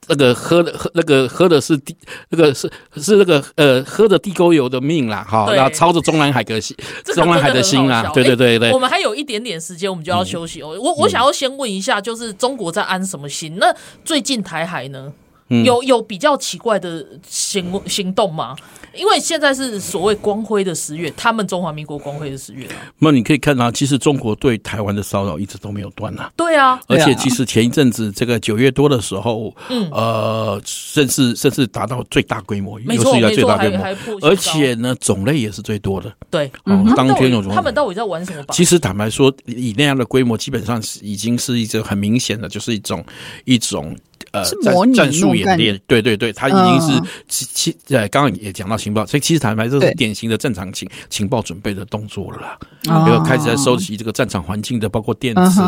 [0.09, 1.97] 那个喝的喝那个喝的是地
[2.29, 6.77] 那个是是那个呃喝的地沟油的命啦，哈，然后操着中南海的心，
[7.15, 8.71] 中南海的心啊，对对对对。
[8.73, 10.77] 我们还有一点点时间，我们就要休息哦。
[10.79, 11.47] 我我想要先。
[11.57, 13.57] 问一下，就是中国在安什么心？
[13.59, 15.11] 那最近台海呢？
[15.49, 18.57] 嗯、有有比较奇怪的行行动吗？
[18.95, 22.67] 因为现在是所谓光辉的十月，他们中华民国光辉的十月。
[22.99, 26.33] 那你可以看到，其实中国对台湾的骚扰一直都没有断啊。
[26.35, 33.85] 对啊，而且其实前一阵子这个九月多的时候，嗯，呃，甚至甚至达到最大规模，有史以来最大规模
[34.23, 36.11] 而且呢，种类也是最多的。
[36.31, 38.45] 对，哦，当天有种，他们到底在玩什么？
[38.51, 43.05] 其实坦白说，以那样的规模，基本上是已经是一个很明显的，就是一种
[43.45, 43.95] 一种。
[44.37, 52.59] 呃，战战术演练，对对对，他已经是其其呃，刚刚也讲到情报，所以其实坦白说，这是典型的正常情情报准备的动作了啦。
[53.07, 55.61] 比如开始在收集这个战场环境的，包括电磁、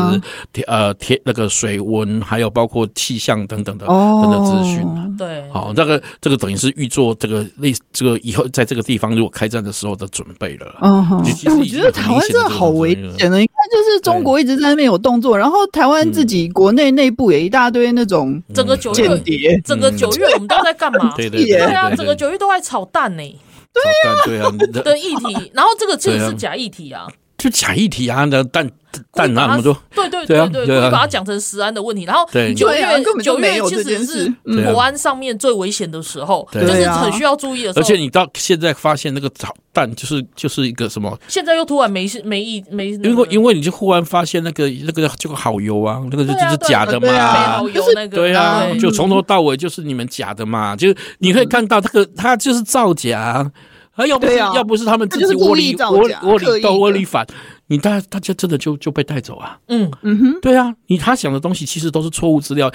[0.67, 4.85] 呃天那个水温，还有包括气象等等的等等资讯。
[5.17, 10.75] 对，好，这个这个等于是预做这个类这个以后在这个地方如果开战的时候的准备了。
[10.81, 11.09] 嗯，
[11.57, 18.41] 我觉得台湾真的好危险的，你看，就是中国一直在那边有动作，然后台湾自己国内内部也一大堆那种。
[18.59, 18.91] 整个九
[19.25, 21.13] 月，整个九月我们都在干嘛？
[21.17, 23.39] 对对对啊，整个九月都在炒蛋呢。
[23.71, 24.51] 对啊，
[24.83, 27.07] 的议题，然后这个其实是假议题啊，
[27.39, 28.69] 就假议题啊，那蛋。
[29.13, 32.05] 但那么多，对对对对，会把它讲成食安的问题。
[32.05, 34.33] 然后九月九月其实是
[34.73, 37.81] 国安上面最危险的时候，就是很需要注意的时候。
[37.81, 41.15] 而且你到现在发现那个炒蛋就是就是一个什么？
[41.27, 53.51] 现在又突然没没意没，因为因为你就忽然发现那个那个这个好油啊，那个就是假的嘛，好油那个对啊，就从头到尾就是你们假的嘛，就你可以看到这个它就是造假，
[53.99, 57.27] 啊要不是要不是他们自己窝里窝窝里斗窝里反。
[57.67, 59.59] 你大大家真的就就被带走啊？
[59.67, 59.91] 嗯。
[60.01, 62.71] 嗯哼，对啊，你他想的东西其实都是错误资料，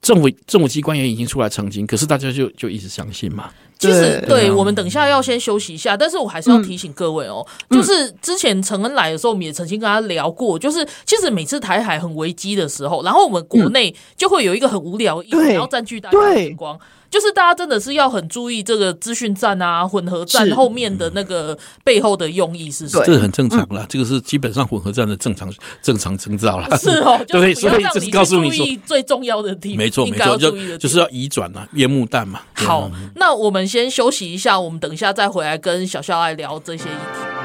[0.00, 3.48] 政府政府机关也已经出来澄清，可是大家就就一直相信嘛。
[3.78, 16.78] 其实对，我们等一下要先休息一下，但是我还是要提醒各位哦，嗯、就是之前陈恩来的时候，我们也曾经跟他聊过，就是其实每次台海很危机的时候，然后我们国内就会有一个很无聊，然后占据大家的眼光。
[17.16, 23.04] 就是大家真的是要很注意这个资讯站啊，混合站后面的那个背后的用意是什么？
[23.06, 25.50] 这个很正常啦，嗯、这个是基本上混合站的正常
[25.80, 26.76] 正常征兆啦。
[26.76, 32.42] 是哦， 对，所以这是告诉你说最重要的地方，没错没错，就就是要移转嘛，烟幕弹嘛。
[32.52, 37.35] 好，那我们先休息一下，我们等一下再回来跟小肖来聊这些议题。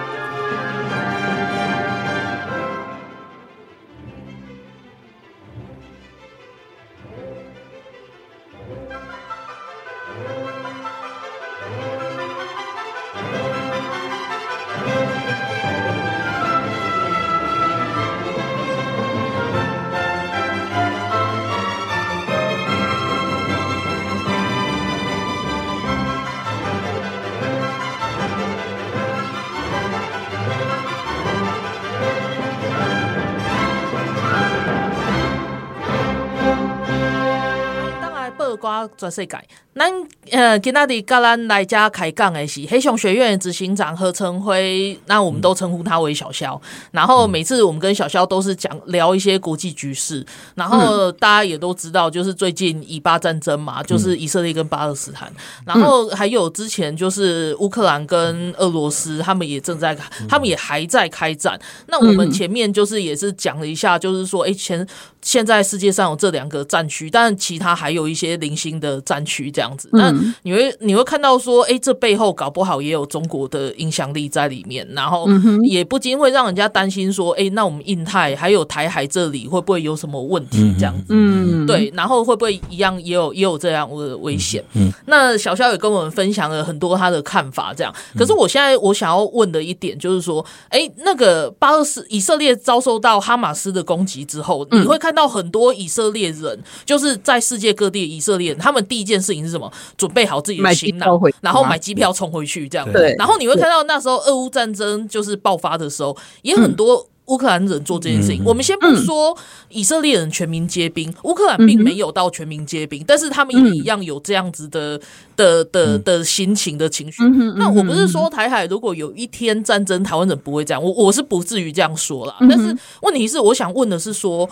[38.98, 39.38] 全世界，
[39.74, 39.92] 咱
[40.30, 46.60] 呃，今仔日跟咱来家开讲的是黑熊学院执行长何成辉，那我们都称呼他为小肖。
[46.92, 50.26] 然后每次我们跟小肖都是讲聊一些国际局势，
[50.56, 55.32] 然后大家也都知道，就是最近以巴战争嘛，就是以色列跟巴勒斯坦，
[55.66, 61.60] 然后还有之前就是乌克兰跟俄罗斯，他们也正在，他们也还在开战。
[61.88, 64.86] 那我们前面就是也是讲了一下，就是说，哎，前
[65.24, 69.88] 现在世界上有这两个战区，但其他还有一些零星的战区这样子。
[69.94, 75.28] 那你会你会看到说，哎，这背后搞不好也有中国的影响力在里面，然后
[75.64, 81.06] 也不禁会让人家担心说，哎，那我们印太还有台海这里会不会有什么问题这样子？
[81.10, 84.64] 嗯，对，然后会不会一样也有也有这样的危险？
[84.74, 87.94] 嗯，那小肖也跟我们分享了很多他的看法，这样。
[88.18, 95.11] 可是我现在我想要问的一点就是说，哎，那个巴勒斯以色列遭受到哈马斯的攻击之后，你会看。
[95.12, 99.70] 看到很多以色列人，就是在世界各地，以色列人他们第一件事情是什么？
[99.98, 102.90] 准备好自己的行囊，然后买机票冲回去，这样。
[102.94, 103.14] 对。
[103.20, 108.42] 然后你会看到那时候俄乌战争就是爆发的时候，也很多乌克兰人做这件事情。
[108.46, 109.38] 我们先不说
[109.68, 114.98] 以色列人全民皆兵，乌克兰并没有到全民皆兵，但是他们也一样有这样子的
[115.36, 117.22] 的的的心情的情绪。
[117.58, 122.38] 那我不是说台海如果有一天战争，台湾人不会这样，我我是不至于这样说啦。
[122.40, 124.50] 但是问题是，我想问的是说。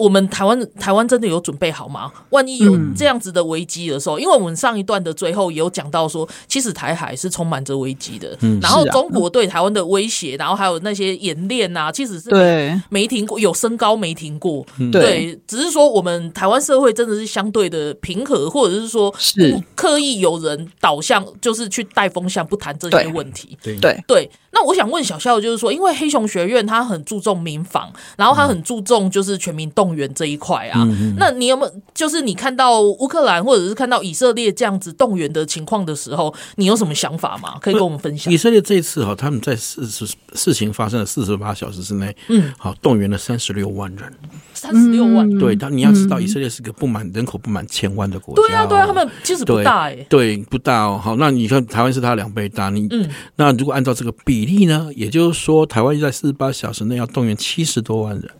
[0.00, 2.10] 我们台湾台湾真的有准备好吗？
[2.30, 8.34] 万一有这样子的危机的时候，嗯、因为我们上一段的最后也有讲到说，其实台海是充满着危机的。
[8.40, 14.64] 嗯，然后中国对台湾的威胁，然后还有那些演练啊，其实是没，没停过，有升高没停过。
[14.90, 23.58] 对，对，只是说我们台湾社会真的是相对的平和，或者是说是刻意有人导向，就是去带风向，不谈这些问题。
[23.62, 24.30] 对对对。
[24.52, 30.82] 那我想问小肖，就是说，因为黑熊学院他很注重民防，然后他很注重就是全民动员这一块啊。
[30.82, 37.58] 嗯、那你有没有就是你看到乌克兰或者是看到以色列这样子动员的情况的时候，你有什么想法吗？
[37.60, 38.32] 可以跟我们分享。
[38.32, 44.12] 以色列这一次哈，他们在四十事情发生了四十八小时之内，嗯，好动员了三十六万人。
[44.52, 48.42] 三十六万，对，但你要知道，以色列是个不满人口不满千万的国家。
[48.42, 51.00] 对啊，对啊，他们其实不大哎，对，不大哦。
[51.02, 58.30] 好，那你看台湾是他两倍大，你嗯，那如果按照这个比比例呢，也就是说，台湾在四十八小时内要动员七十多万人。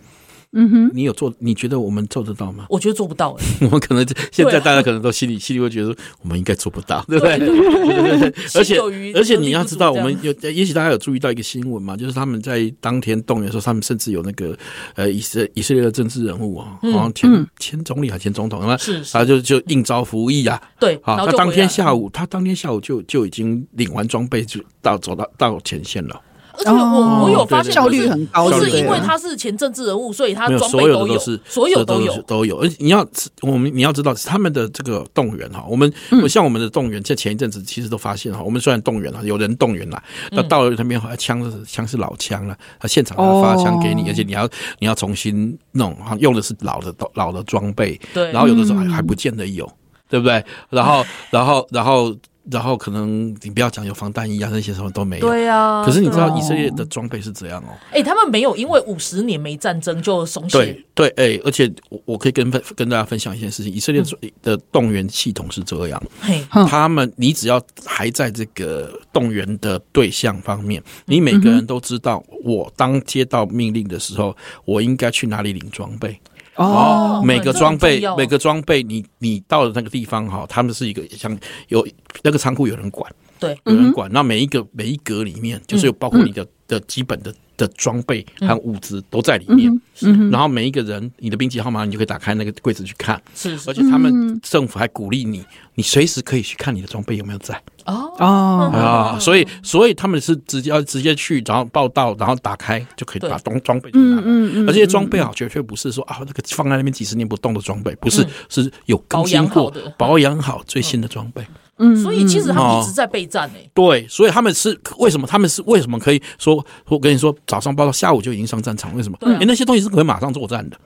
[0.53, 1.33] 嗯哼，你有做？
[1.39, 2.67] 你觉得我们做得到吗？
[2.69, 3.37] 我觉得做不到。
[3.63, 7.35] 我们可能现在大家可能都心里心里会觉得，我们应该做不到，对不对？
[8.57, 8.81] 而且
[9.15, 14.57] 而且你要知道，我们有也许大家有注意到一个新闻嘛，就是他们在当天动员的时候，他们甚至有那个
[14.97, 18.77] 呃以色以色列的政治人物啊，好像前前总理还前总统，那
[19.13, 20.61] 他就就应招服役啊。
[20.81, 26.21] 对，好，他当天下午，他当天下午就就已经领完装备，就到走到到前线了。
[26.67, 32.59] 而且我我有发现，效率很高，不是因为他是前政治人物，所以他装备都有，所有都有都有。
[32.59, 33.07] 而且你要
[33.43, 35.93] 我们你要知道，他们的这个动员哈，我们
[36.29, 44.49] 像我们的动员，在前一阵子其实都发现哈，我们虽然动员了，有人动员了，那到了那边枪是枪是老枪了，他现场他发枪给你，而且你要
[44.79, 49.71] 你要重新弄，用的是老的老的装备，对，然后有的时候还还不见得有，
[50.09, 50.45] 对不对？
[50.69, 52.15] 然后然后然后。
[52.51, 55.26] 然后可能你不要讲有防弹衣啊，那些什么都没有。
[55.26, 55.84] 对啊。
[55.84, 57.76] 可是你知道以色列的装备是怎样哦？
[57.91, 60.59] 哎、欸，他们没有因为五十年没战争就松懈。
[60.59, 64.03] 对对，哎、欸，而且我我可以跟分跟大家分享一件事情：以色列
[64.43, 76.18] 的动员系统是这样，嗯、他们你只要还在这个动员的对象方面，你每个人都知道，我当接到命令的时候，我应该去哪里领装备。
[76.61, 81.35] 哦，每个装备，每个装备，你你到了那个地方哈，他们是一个像
[81.69, 81.87] 有
[82.23, 84.11] 那个仓库有人管，对，有人管。
[84.13, 87.35] 那每一个每一格里面，就是有包括你的的基本的
[87.67, 89.71] 的装备和物资都在里面。
[90.03, 93.21] 嗯然后每一个人，你的兵籍号码，你就可以打开那个柜子去看。
[93.35, 95.45] 是，而且他们政府还鼓励你，
[95.75, 97.55] 你随时可以去看你的装备有没有在。
[97.85, 103.99] 哦哦啊，所以所以他们是直接要直接去，然后报道，然后打开就可以把装装备拿。
[104.01, 111.45] 嗯嗯而这些装备啊，绝对不是说啊那个放在那边几十年不动的装备，不是，是有更新过、保养好最新的装备。
[111.81, 113.70] 嗯，所以其实他们一直在备战诶。
[113.74, 115.26] 对，所以他们是为什么？
[115.26, 116.64] 他们是为什么可以说？
[116.87, 118.95] 我跟你说，早上报到下午就已经上战场？
[118.95, 119.18] 为什么？
[119.22, 120.76] 因为那些东西是可以马上作战的，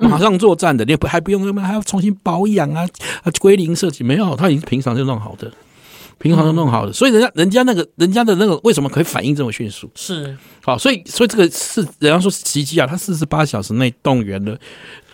[0.00, 2.84] 马上作战的，你不还不用还要重新保养啊？
[3.22, 5.50] 啊，归零设计没有，他已经平常就弄好的。
[6.18, 9.90] 平常就弄好的，所以人家人家那个人家的那个为什么可以反应这么迅速？
[9.94, 14.54] 是好，所以所以这个是人家说奇迹啊，他四十八小时内动员了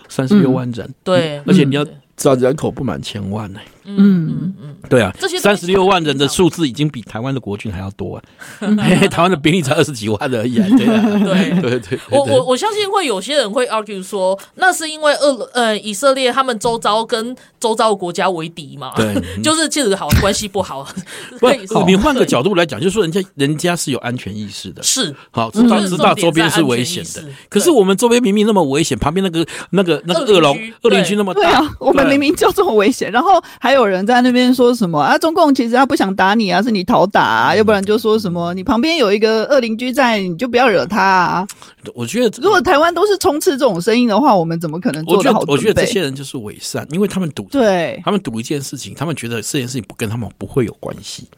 [0.09, 3.61] 三十六万人，对，而且你要知道人口不满千万呢。
[3.87, 8.23] 嗯嗯嗯，对啊，这些三十六万人的数字已经比台湾的国军还要多啊！
[9.11, 10.67] 台湾的兵力才二十几万而已啊！
[10.77, 18.93] 对对对对，我我我相信会有些人会 argue 说，那是因为俄呃以色列他们周遭跟周遭国家为敌嘛？
[18.97, 20.87] 对， 就是其实好关系不好。
[21.41, 21.49] 不，
[21.87, 27.25] 你换个角度来讲，就是说人家人家是有安全意识的，是好知道知道周边是危险的。
[27.49, 33.87] 可是我们周边明明那么危险，旁边那个那个那个恶龙恶邻居那么大，对啊，我们明明就这么危险，然后还有。
[33.87, 35.17] 人在那边说什么啊？
[35.17, 41.47] 中共其实他不想打你啊，是你讨打啊，要不然就说什么你旁边有一个恶邻居在，你就不要惹他啊。
[41.95, 45.45] 我觉得，如果台湾都是充斥这种声音的话，我们怎么可能做得好？
[45.47, 51.29] 我觉得这些人就是伪善，因为他们赌，对，他们赌一件事情，他们觉得这件事情不跟他们不会有关系。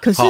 [0.00, 0.22] 可是，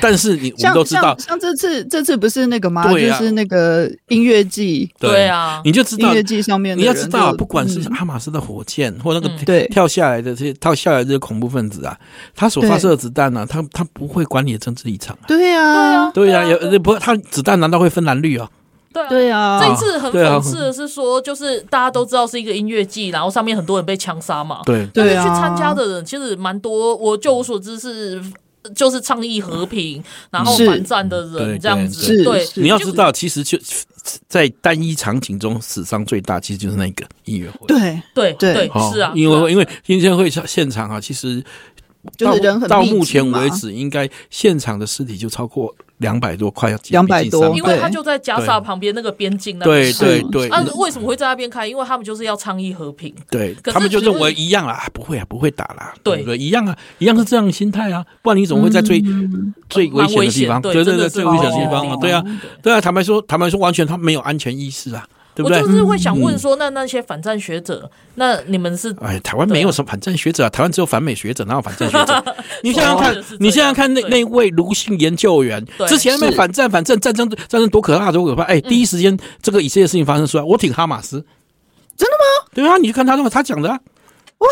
[0.00, 2.92] 但是你我们都知道，像这次这次不是那个吗？
[2.92, 9.66] 就是那个音乐季，对啊，你就知道音乐季上面，你要知道，不管是哈马斯的火箭或那个对。
[9.68, 11.96] 跳下来的这些跳下来的这些恐怖分子啊，
[12.34, 18.48] 他所发射的子弹呢，他他不会管你的政治立场，对呀，对呀，也不，他子弹难道会分蓝绿啊？
[18.92, 28.20] 对啊，对啊，这一次很讽刺的是说，就是大家都知道是一个音乐季，然后上面很多人被枪杀嘛，对，但是去参加的人其实蛮多，我就我所知是。
[28.74, 32.24] 就是倡议和平，然后反战的人这样子。
[32.24, 33.58] 对，你要知道，其实就
[34.26, 37.66] 在单一场景中死伤最大，其实就是那个音乐会。
[37.66, 38.02] 对。
[38.14, 41.42] 对对，是啊，因为因为音乐会现场啊，其实
[42.16, 45.74] 就是人很到目前为止，应该现场的尸体就超过。
[45.98, 49.92] 两百多块要两百多，因为他就在加沙旁边那个边境那边。
[49.92, 50.48] 对对对。
[50.48, 51.64] 啊，为什么会在那边开？
[51.64, 53.14] 因为他们就是要倡议和平。
[53.30, 55.94] 对，他们就认为一样啦，不会啊，不会打啦。
[56.02, 59.00] 对对，一样啊，一样是这样的心态啊，不然你怎么会在最
[59.70, 60.60] 最危险的地方？
[60.60, 62.24] 对对对，最危险的地方啊，对啊，
[62.60, 65.06] 对啊，坦白说，坦白说，完全他没有安全意识啊。
[65.34, 65.60] 对不对？
[65.62, 68.94] 我就是会想问说，那那些反战学者，那你们是？
[69.00, 72.24] 哎，台湾没有什么反战学者啊，台湾只有反美学者，哪有反战学者？
[72.62, 78.42] 你想想看，你想想看，那那位卢姓研究员之前那反战反战战争战争多可怕多可怕！
[78.44, 81.24] 哎，第一时间这个以色列事情发生出来，我挺哈马斯，
[81.96, 82.48] 真的吗？
[82.54, 84.48] 对啊，你去看他那个他讲的，哇！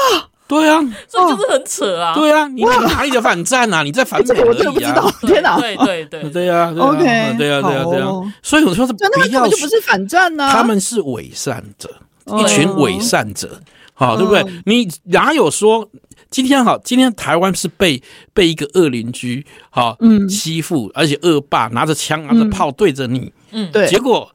[0.51, 2.13] 对啊，所以就是很扯啊！
[2.13, 3.83] 对啊，你哪里的反战啊？
[3.87, 5.07] 你在反美而已啊！
[5.23, 5.57] 天哪！
[5.61, 6.99] 对对对对呀，OK，
[7.39, 8.09] 对啊，对啊，对啊。
[8.43, 10.51] 所以我说是真的，他根本就不是反战呢。
[10.53, 11.89] 他们是伪善者，
[12.37, 13.61] 一群伪善者，
[13.95, 14.45] 好，对不对？
[14.67, 15.89] 你哪有说
[16.31, 16.77] 今天好？
[16.79, 18.03] 今天台湾是被
[18.35, 19.97] 被一个恶邻居好
[20.29, 23.87] 欺负，而且恶霸拿着枪拿着炮对着你，嗯，对。
[23.87, 24.29] 结果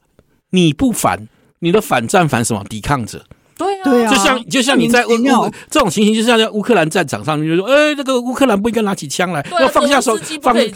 [0.50, 2.64] 你不反，你的反战反什么？
[2.70, 3.22] 抵抗者。
[3.58, 10.70] 对啊，就像就像你在乌乌这种情形，就像在乌克兰战场上，你就说，哎，那个乌克兰不应该拿起枪来，要放下手，放对，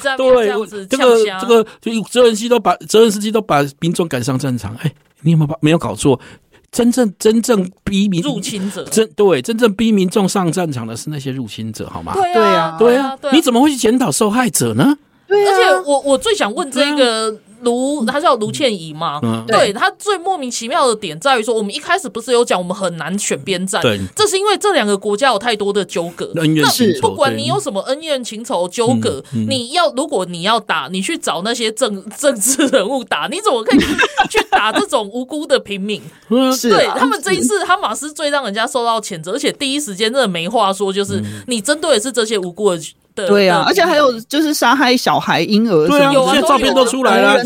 [0.87, 6.19] 这个这个就泽连斯基都把泽连斯基都把民众赶上战场，哎，你有没有把没有搞错？
[6.73, 12.15] 真正真正逼民入侵者，真对，真正逼民众上战场的是那些入侵者，好吗？
[12.15, 14.97] 对啊，对啊，你怎么会去检讨受害者呢？
[15.27, 17.37] 对，而且我我最想问这个。
[17.63, 19.21] 卢，他叫卢倩怡嘛？
[19.23, 23.81] 嗯、对，他最莫名其妙的点在于说，我们一开始不是有讲我们很难选边站？
[23.83, 26.31] 对，这是因为这两个国家有太多的纠葛。
[26.37, 33.81] 恩怨情仇，不管你有什么恩怨情仇纠葛，嗯嗯、你要如果你要打，你去找那些政 政治人物打，你怎么可以
[34.29, 36.03] 去打这种无辜的平民？
[36.57, 42.81] 是对他们这一次哈马斯最让人家受到谴责，而且第一时间真的没话说，就是你针对的是这些无辜的。
[43.27, 47.43] 对啊，而且还有就是杀害小孩、婴儿，对啊，现在照片都出来了。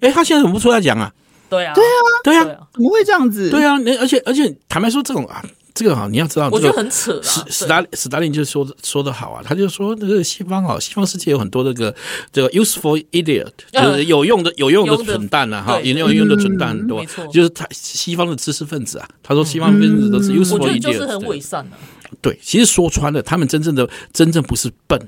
[0.00, 1.12] 哎，他现在怎么不出来讲啊？
[1.48, 1.88] 对啊，对啊，
[2.24, 3.50] 对啊，怎么会这样子？
[3.50, 7.20] 对啊，而且而且坦白说，这种啊，这个哈，你要知道，我觉得很扯。
[7.22, 11.94] 史史达史达林就说说的好啊，他就说这个西方啊，西方世界有很多这个
[12.32, 21.76] 这个 useful idiot，就是有用的有用的蠢蛋啊，哈，有用的蠢蛋很多，就是他西方的知识分子啊，他说西方分子都是 useful idiot，就是很伪善的。
[22.20, 24.98] 对，其实说穿了，他们真正的真正不是笨，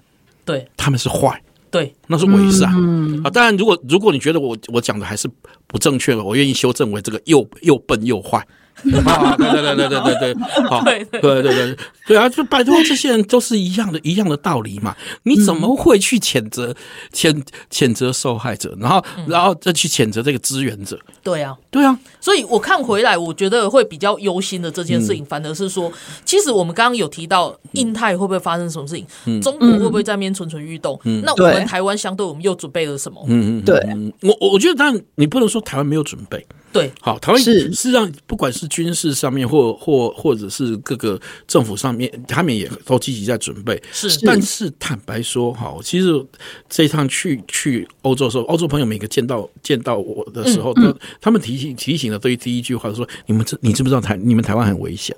[0.45, 2.73] 对，他们是坏，对，那是伪善。
[2.77, 3.31] 嗯、啊。
[3.31, 5.29] 当然，如果如果你觉得我我讲的还是
[5.67, 8.47] 不正确的，我愿意修正为这个又又笨又坏。
[9.07, 12.29] 啊，对对对对对对对，好，对对对对对啊！
[12.29, 14.95] 就拜托，这些人都是一样的，一样的道理嘛。
[15.23, 16.75] 你怎么会去谴责
[17.13, 20.99] 谴谴责受害者，然后然后再去谴责这个支援者？
[21.23, 21.99] 对啊，对啊。
[22.21, 25.91] 所以我看回来，我觉得会比较忧心的这件事情，反而是说，
[26.25, 31.01] 其实我们刚刚有提到印太会不会发生什么事情，中国会不会在那边蠢蠢欲动？
[31.25, 33.25] 那我们台湾相对，我们又准备了什么？
[33.29, 33.81] 嗯嗯，对。
[34.23, 36.45] 我我觉得，当然你不能说台湾没有准备。
[36.77, 37.73] 对，好，台湾是。
[37.73, 43.83] 事实上，不管是军事上面，或或或者是各个政府上面，他们也都积极在准备。
[43.93, 46.25] 是，但是坦白说，哈，其实
[46.69, 55.17] 这一趟去去欧洲的时候，欧洲朋友每个见到见到我的时候，都他们提醒提醒的，对于第一句话说：“你们知你知不知道台你们台湾很危险？”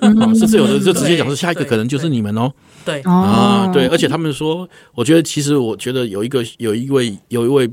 [0.00, 2.52] 啊，甚至有的就直接讲说，下一个可能就是你们哦。
[2.84, 3.00] 对。
[3.02, 7.70] 啊，对，而且他们说，我觉得其实我觉得有一个有一位有一位。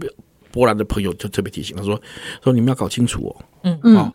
[0.55, 2.01] 波兰的朋友就特别提醒他说
[2.41, 3.79] ：“说你们要搞清楚哦，嗯。
[3.83, 4.13] 嗯，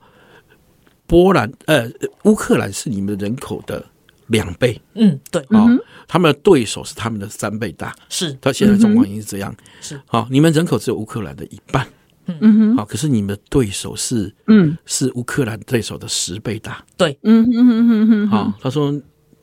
[1.06, 1.86] 波兰呃
[2.24, 3.84] 乌克兰是你们的人口的
[4.28, 5.68] 两倍，嗯对，啊，
[6.08, 11.86] 他们的对手是他们的三倍大，是，他现在状况已经是这样，是，好，你们人口只有乌克兰的一半，
[12.24, 12.38] 嗯。
[12.40, 18.98] 嗯，好，可是你们的对手是，嗯，是乌克兰对手的十倍大，对，嗯嗯嗯嗯嗯，好，他说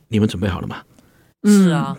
[0.08, 0.82] 你们准备好了吗？
[1.44, 1.96] 是啊。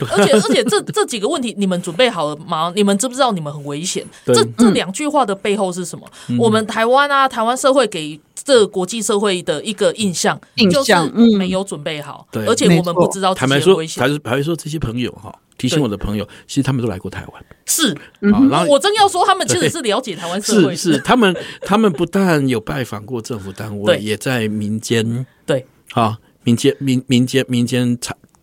[0.10, 2.72] 而且而且这这几个问题，你们准备好了吗？
[2.76, 4.04] 你们知不知道你们很危险？
[4.26, 6.06] 这这两句话的背后是什么？
[6.28, 14.00] 嗯、我们台湾啊，台湾社会给这国际社会的一个印象，印象就是没有准备好，对，而且我们不知道这些危险。
[14.00, 17.96] 坦白说，坦白说，这些朋友哈，提醒我的朋友，其实他们都来过台湾，是。
[18.20, 27.98] 然后我真要说，他们其实是了解台湾社会，是是，他们他们不但有拜访过政府单位，也在民间，对，啊，民间民民间民间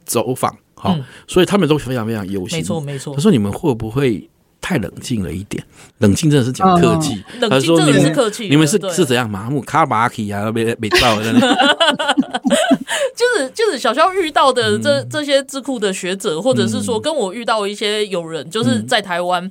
[0.05, 0.57] 走访。
[0.75, 2.59] 好，嗯、所以他们都非常非常忧心。
[2.59, 3.15] 没错，没错。
[3.15, 4.29] 他说：“你们会不会
[4.61, 5.63] 太冷静了一点？
[5.99, 7.23] 冷静真的是讲客气。
[7.39, 8.47] 冷静真的是客气。
[8.49, 9.61] 你们是是怎样麻木？
[9.61, 11.33] 卡巴奇啊，没没到的。”
[13.15, 19.49] 就是就是小肖遇到的这这些智库的学者，或者是说跟我遇到一些友人，就是在台湾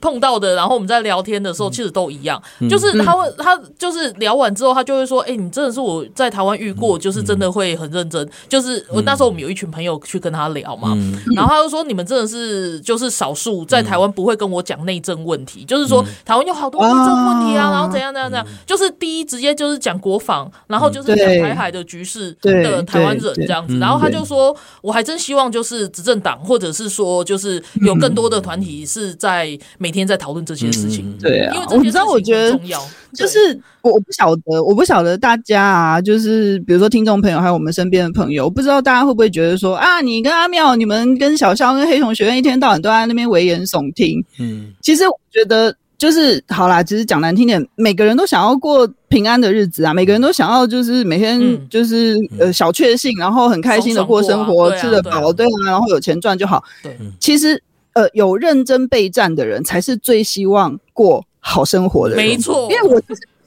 [0.00, 2.42] 碰到的，然后我们在聊天的时候，其实都一样。
[2.68, 10.96] 就是他会他就是聊完之后，他就会说：“哎，你真的是我在台湾遇过，就是真的会很认真。”就是我那时候我们有一群朋友去跟他聊嘛，
[11.34, 18.46] 然后他就说：“你们真的是就是少数在台湾不会跟我讲内政问题，就是说台湾有好多内政问题啊，然后怎样怎样怎样。
[18.64, 32.80] 就是第一直接就是讲国防，然后就是讲台海的局势的台湾人。”这样子，然后他就说：“我还真希望就是执政党，或者是说就是有更多的团体是在每天在讨论这些事情。”对啊，因为这些事情很重要。
[33.14, 33.38] 就是
[33.82, 44.22] 我我不晓得，我不晓得大家啊，就是比如说听众朋友还有我们身边的朋友，我不知道大家会不会觉得说啊，你跟阿妙，你们跟小肖跟黑熊学院一天到晚都在那边危言耸听。
[44.38, 45.74] 嗯，其实我觉得。
[45.98, 56.62] 就是好啦，其实讲难听点，每个人都想要过平安的日子啊，每个人都想要就是每天就是、嗯、呃小确幸，然后很开心的过生活，啊、吃得饱，对啊，然后有钱赚就好。
[56.82, 57.62] 对，其实
[57.94, 63.00] 呃有认真备战的人才是最希望过好生活的人，没错，因为我。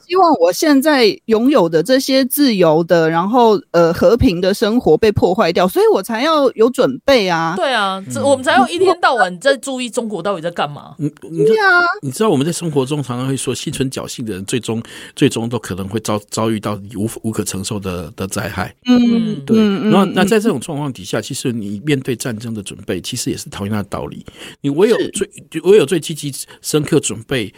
[0.09, 7.53] 希望我现在拥有的这些自由的，然后呃和平的生活被破坏掉，所以我才要有准备啊。
[7.55, 10.95] 对啊，这我们才要一天到晚在注意中国到底在干嘛。
[10.97, 14.81] 嗯，对啊，你知道我们在生活中常常会说，心存侥幸的人，最终
[15.15, 18.73] 最终都可能会遭遭遇到无无可承受的的灾害。
[18.87, 19.59] 嗯，对。
[19.91, 24.25] 然后那在这种状况底下，其实你面对战争的准备，其实也是同样的道理。
[24.61, 25.29] 你唯有最
[25.61, 26.33] 唯有最积极、
[26.63, 27.53] 深刻准备。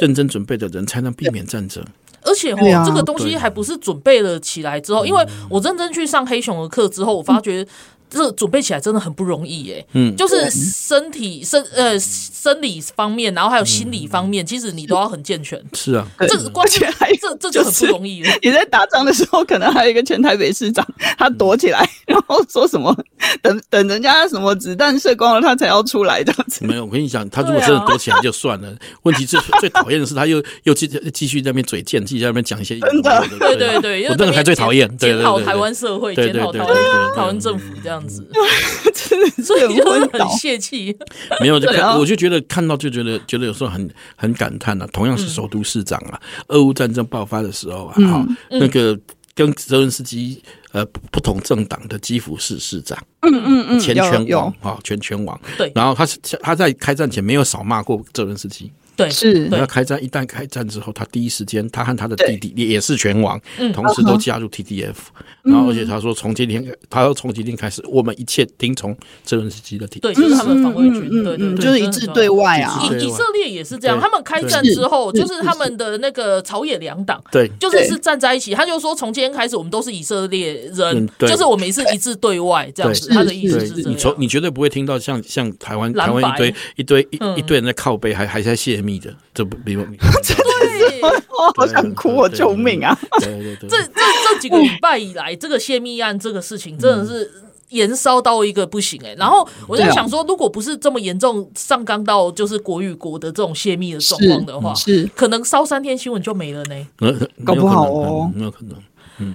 [0.00, 1.84] 认真准备的人才能避免战争，
[2.22, 7.66] 而且哦，啊、这个东西还不是准备了起来之后，因为我认真去上黑熊的课之后，我发觉。
[8.14, 15.62] 这准备起来真的很不容易耶，嗯，就是身体身呃生理方面，然后还有心理方面，其实你都要很健全。
[15.74, 18.22] 是啊，这关键还这这就很不容易。
[18.22, 18.30] 了。
[18.42, 20.86] 你在打仗的时候，可能还有一个前台北市长，
[21.18, 22.94] 他躲起来，然后说什么
[23.42, 26.64] 等等人家什么子弹射光了，他才要出来这样子。
[26.64, 28.72] 没有，我跟你讲，他如果真的躲起来就算了。
[29.02, 36.74] 问题最最讨厌的是，他又又继继续在那边嘴贱，继续在那边讲一些真的，对对对，我那个才最讨厌，检讨台湾社会，检讨台湾
[37.14, 38.28] 台湾政府这样子。
[39.42, 40.96] 所以就很泄气，
[41.40, 44.88] 没有就看，我就觉得看到就觉得觉得有时候很很感叹啊。
[44.92, 48.98] 同样是首都市长啊，俄乌战争爆发的时候啊，哈，那个
[49.34, 50.42] 跟泽伦斯基
[50.72, 58.70] 呃不同政党的基辅市市长，嗯嗯嗯，前拳王啊，全拳王，对，然后他是他在开战前没有少骂过泽伦斯基。
[58.96, 59.48] 对，是。
[59.48, 63.40] 要开战，一旦开战之后，他第一时间，他和他的弟弟也是拳王，
[63.72, 64.94] 同时都加入 TDF。
[65.42, 70.00] 然后，而且他说，从今天，他说从今天开始，我们一切听从泽伦斯基的提。
[70.00, 72.80] 对，就是他们防卫军，对对，就是一致对外啊。
[72.82, 78.54] 以以色列也是这样，他们开战之后，就是他们的那个朝野两党，对，就是是站在一起。
[78.54, 83.08] 他就说，从今天开始，我们都是以色列人，就是我们是一致对外这样子。
[83.10, 89.56] 他的意思是，你从你绝对不会听到像像台湾台湾一堆一堆一一堆人在靠背，还还在泄密的，这不。
[89.64, 92.96] 比如， 对，我好想哭，我救命啊！
[93.18, 93.92] 对对对，这这
[94.28, 97.30] 这几个 礼拜以来，这个泄密案这个事情真的是
[97.70, 99.14] 延烧到一个不行哎、欸。
[99.16, 106.86] 然后我在想说，如果不是这么严重上纲到就是国与国的这种泄密的状况的话，是可能烧三天新闻就没了呢。
[107.44, 108.76] 搞不好哦，有可能。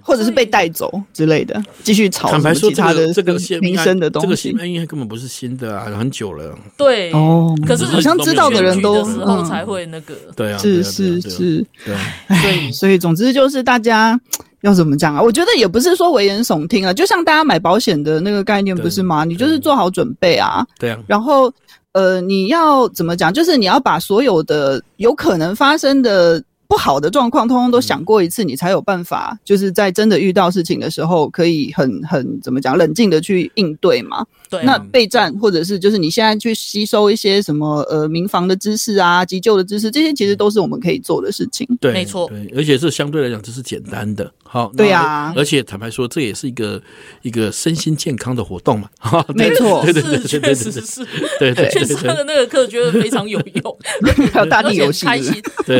[0.03, 2.29] 或者是被带走之类的，继续炒。
[2.29, 6.57] 坦白说，他的这个民生的东西，这个新闻应该根本不是新的啊，很久了。
[6.77, 10.15] 对哦，可是好像知道的人都的时候才会那个。
[10.35, 11.95] 对啊，是是是，对。
[12.37, 14.19] 所以所以总之就是大家
[14.61, 15.21] 要怎么讲啊？
[15.21, 19.23] 我觉得也不是说危言耸听啊，就像大家买保险的那个概念不是吗？
[19.23, 20.65] 你就是做好准备啊。
[20.77, 20.99] 对啊。
[21.07, 21.51] 然后
[21.93, 23.33] 呃，你要怎么讲？
[23.33, 26.43] 就是你要把所有的有可能发生的。
[26.69, 34.23] 不好的状况，通通都想过一次，你才有办法，就是在真的遇到事情的时候，可以很很怎么讲，冷静的去应对嘛。
[34.51, 41.67] 对，那备战或者是就是你现在去吸收一些什么呃民防的知识啊、急救的知识，这些其实都是我们可以做的事情。
[41.81, 42.27] 对，没错。
[42.29, 44.31] 对，而且是相对来讲，这是简单的。
[44.43, 45.33] 好，对呀。
[45.35, 46.81] 而且坦白说，这也是一个
[47.23, 48.89] 一个身心健康的活动嘛。
[49.33, 51.05] 没错，对对对，确实是。
[51.39, 53.77] 对对，确实他的那个课觉得非常有用，
[54.31, 55.33] 还有大地游戏，开心。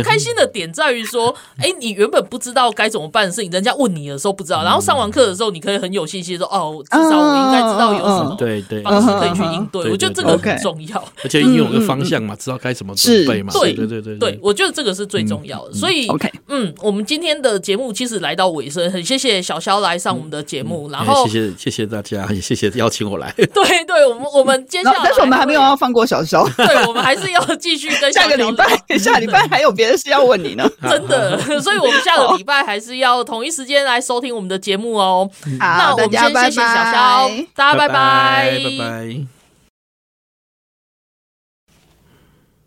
[0.04, 8.36] 开心的点在于说， 哎，你原本不知道该怎么办的事情，人家问你的时候不知道，然后上完课的时候，你可以很有信心说，哦，至少我应该知道有什么。
[8.40, 8.64] 对。
[8.70, 13.52] 对，方式可以去应对，我觉得这个很重要，而且你有个方向嘛，知道该怎么准备嘛。
[13.52, 13.88] 对对？
[13.88, 15.74] 对对对，我觉得这个是最重要的。
[15.74, 23.34] 所以，OK，嗯，我们今天的节目其实来到尾声，很谢谢小肖来上我们的节目，然后谢谢谢谢大家，也谢谢邀请我来。
[23.38, 35.30] 对对，我们我们接下来，但是我们还没有要放过小肖，对，我们还是要继续跟下个礼拜，下礼拜还有别的事要问你呢， 真的， 所以我们下个礼拜还是要同一时间来收听我们的节目哦。
[35.60, 39.39] 那我们先谢谢小肖，大家拜拜，拜拜。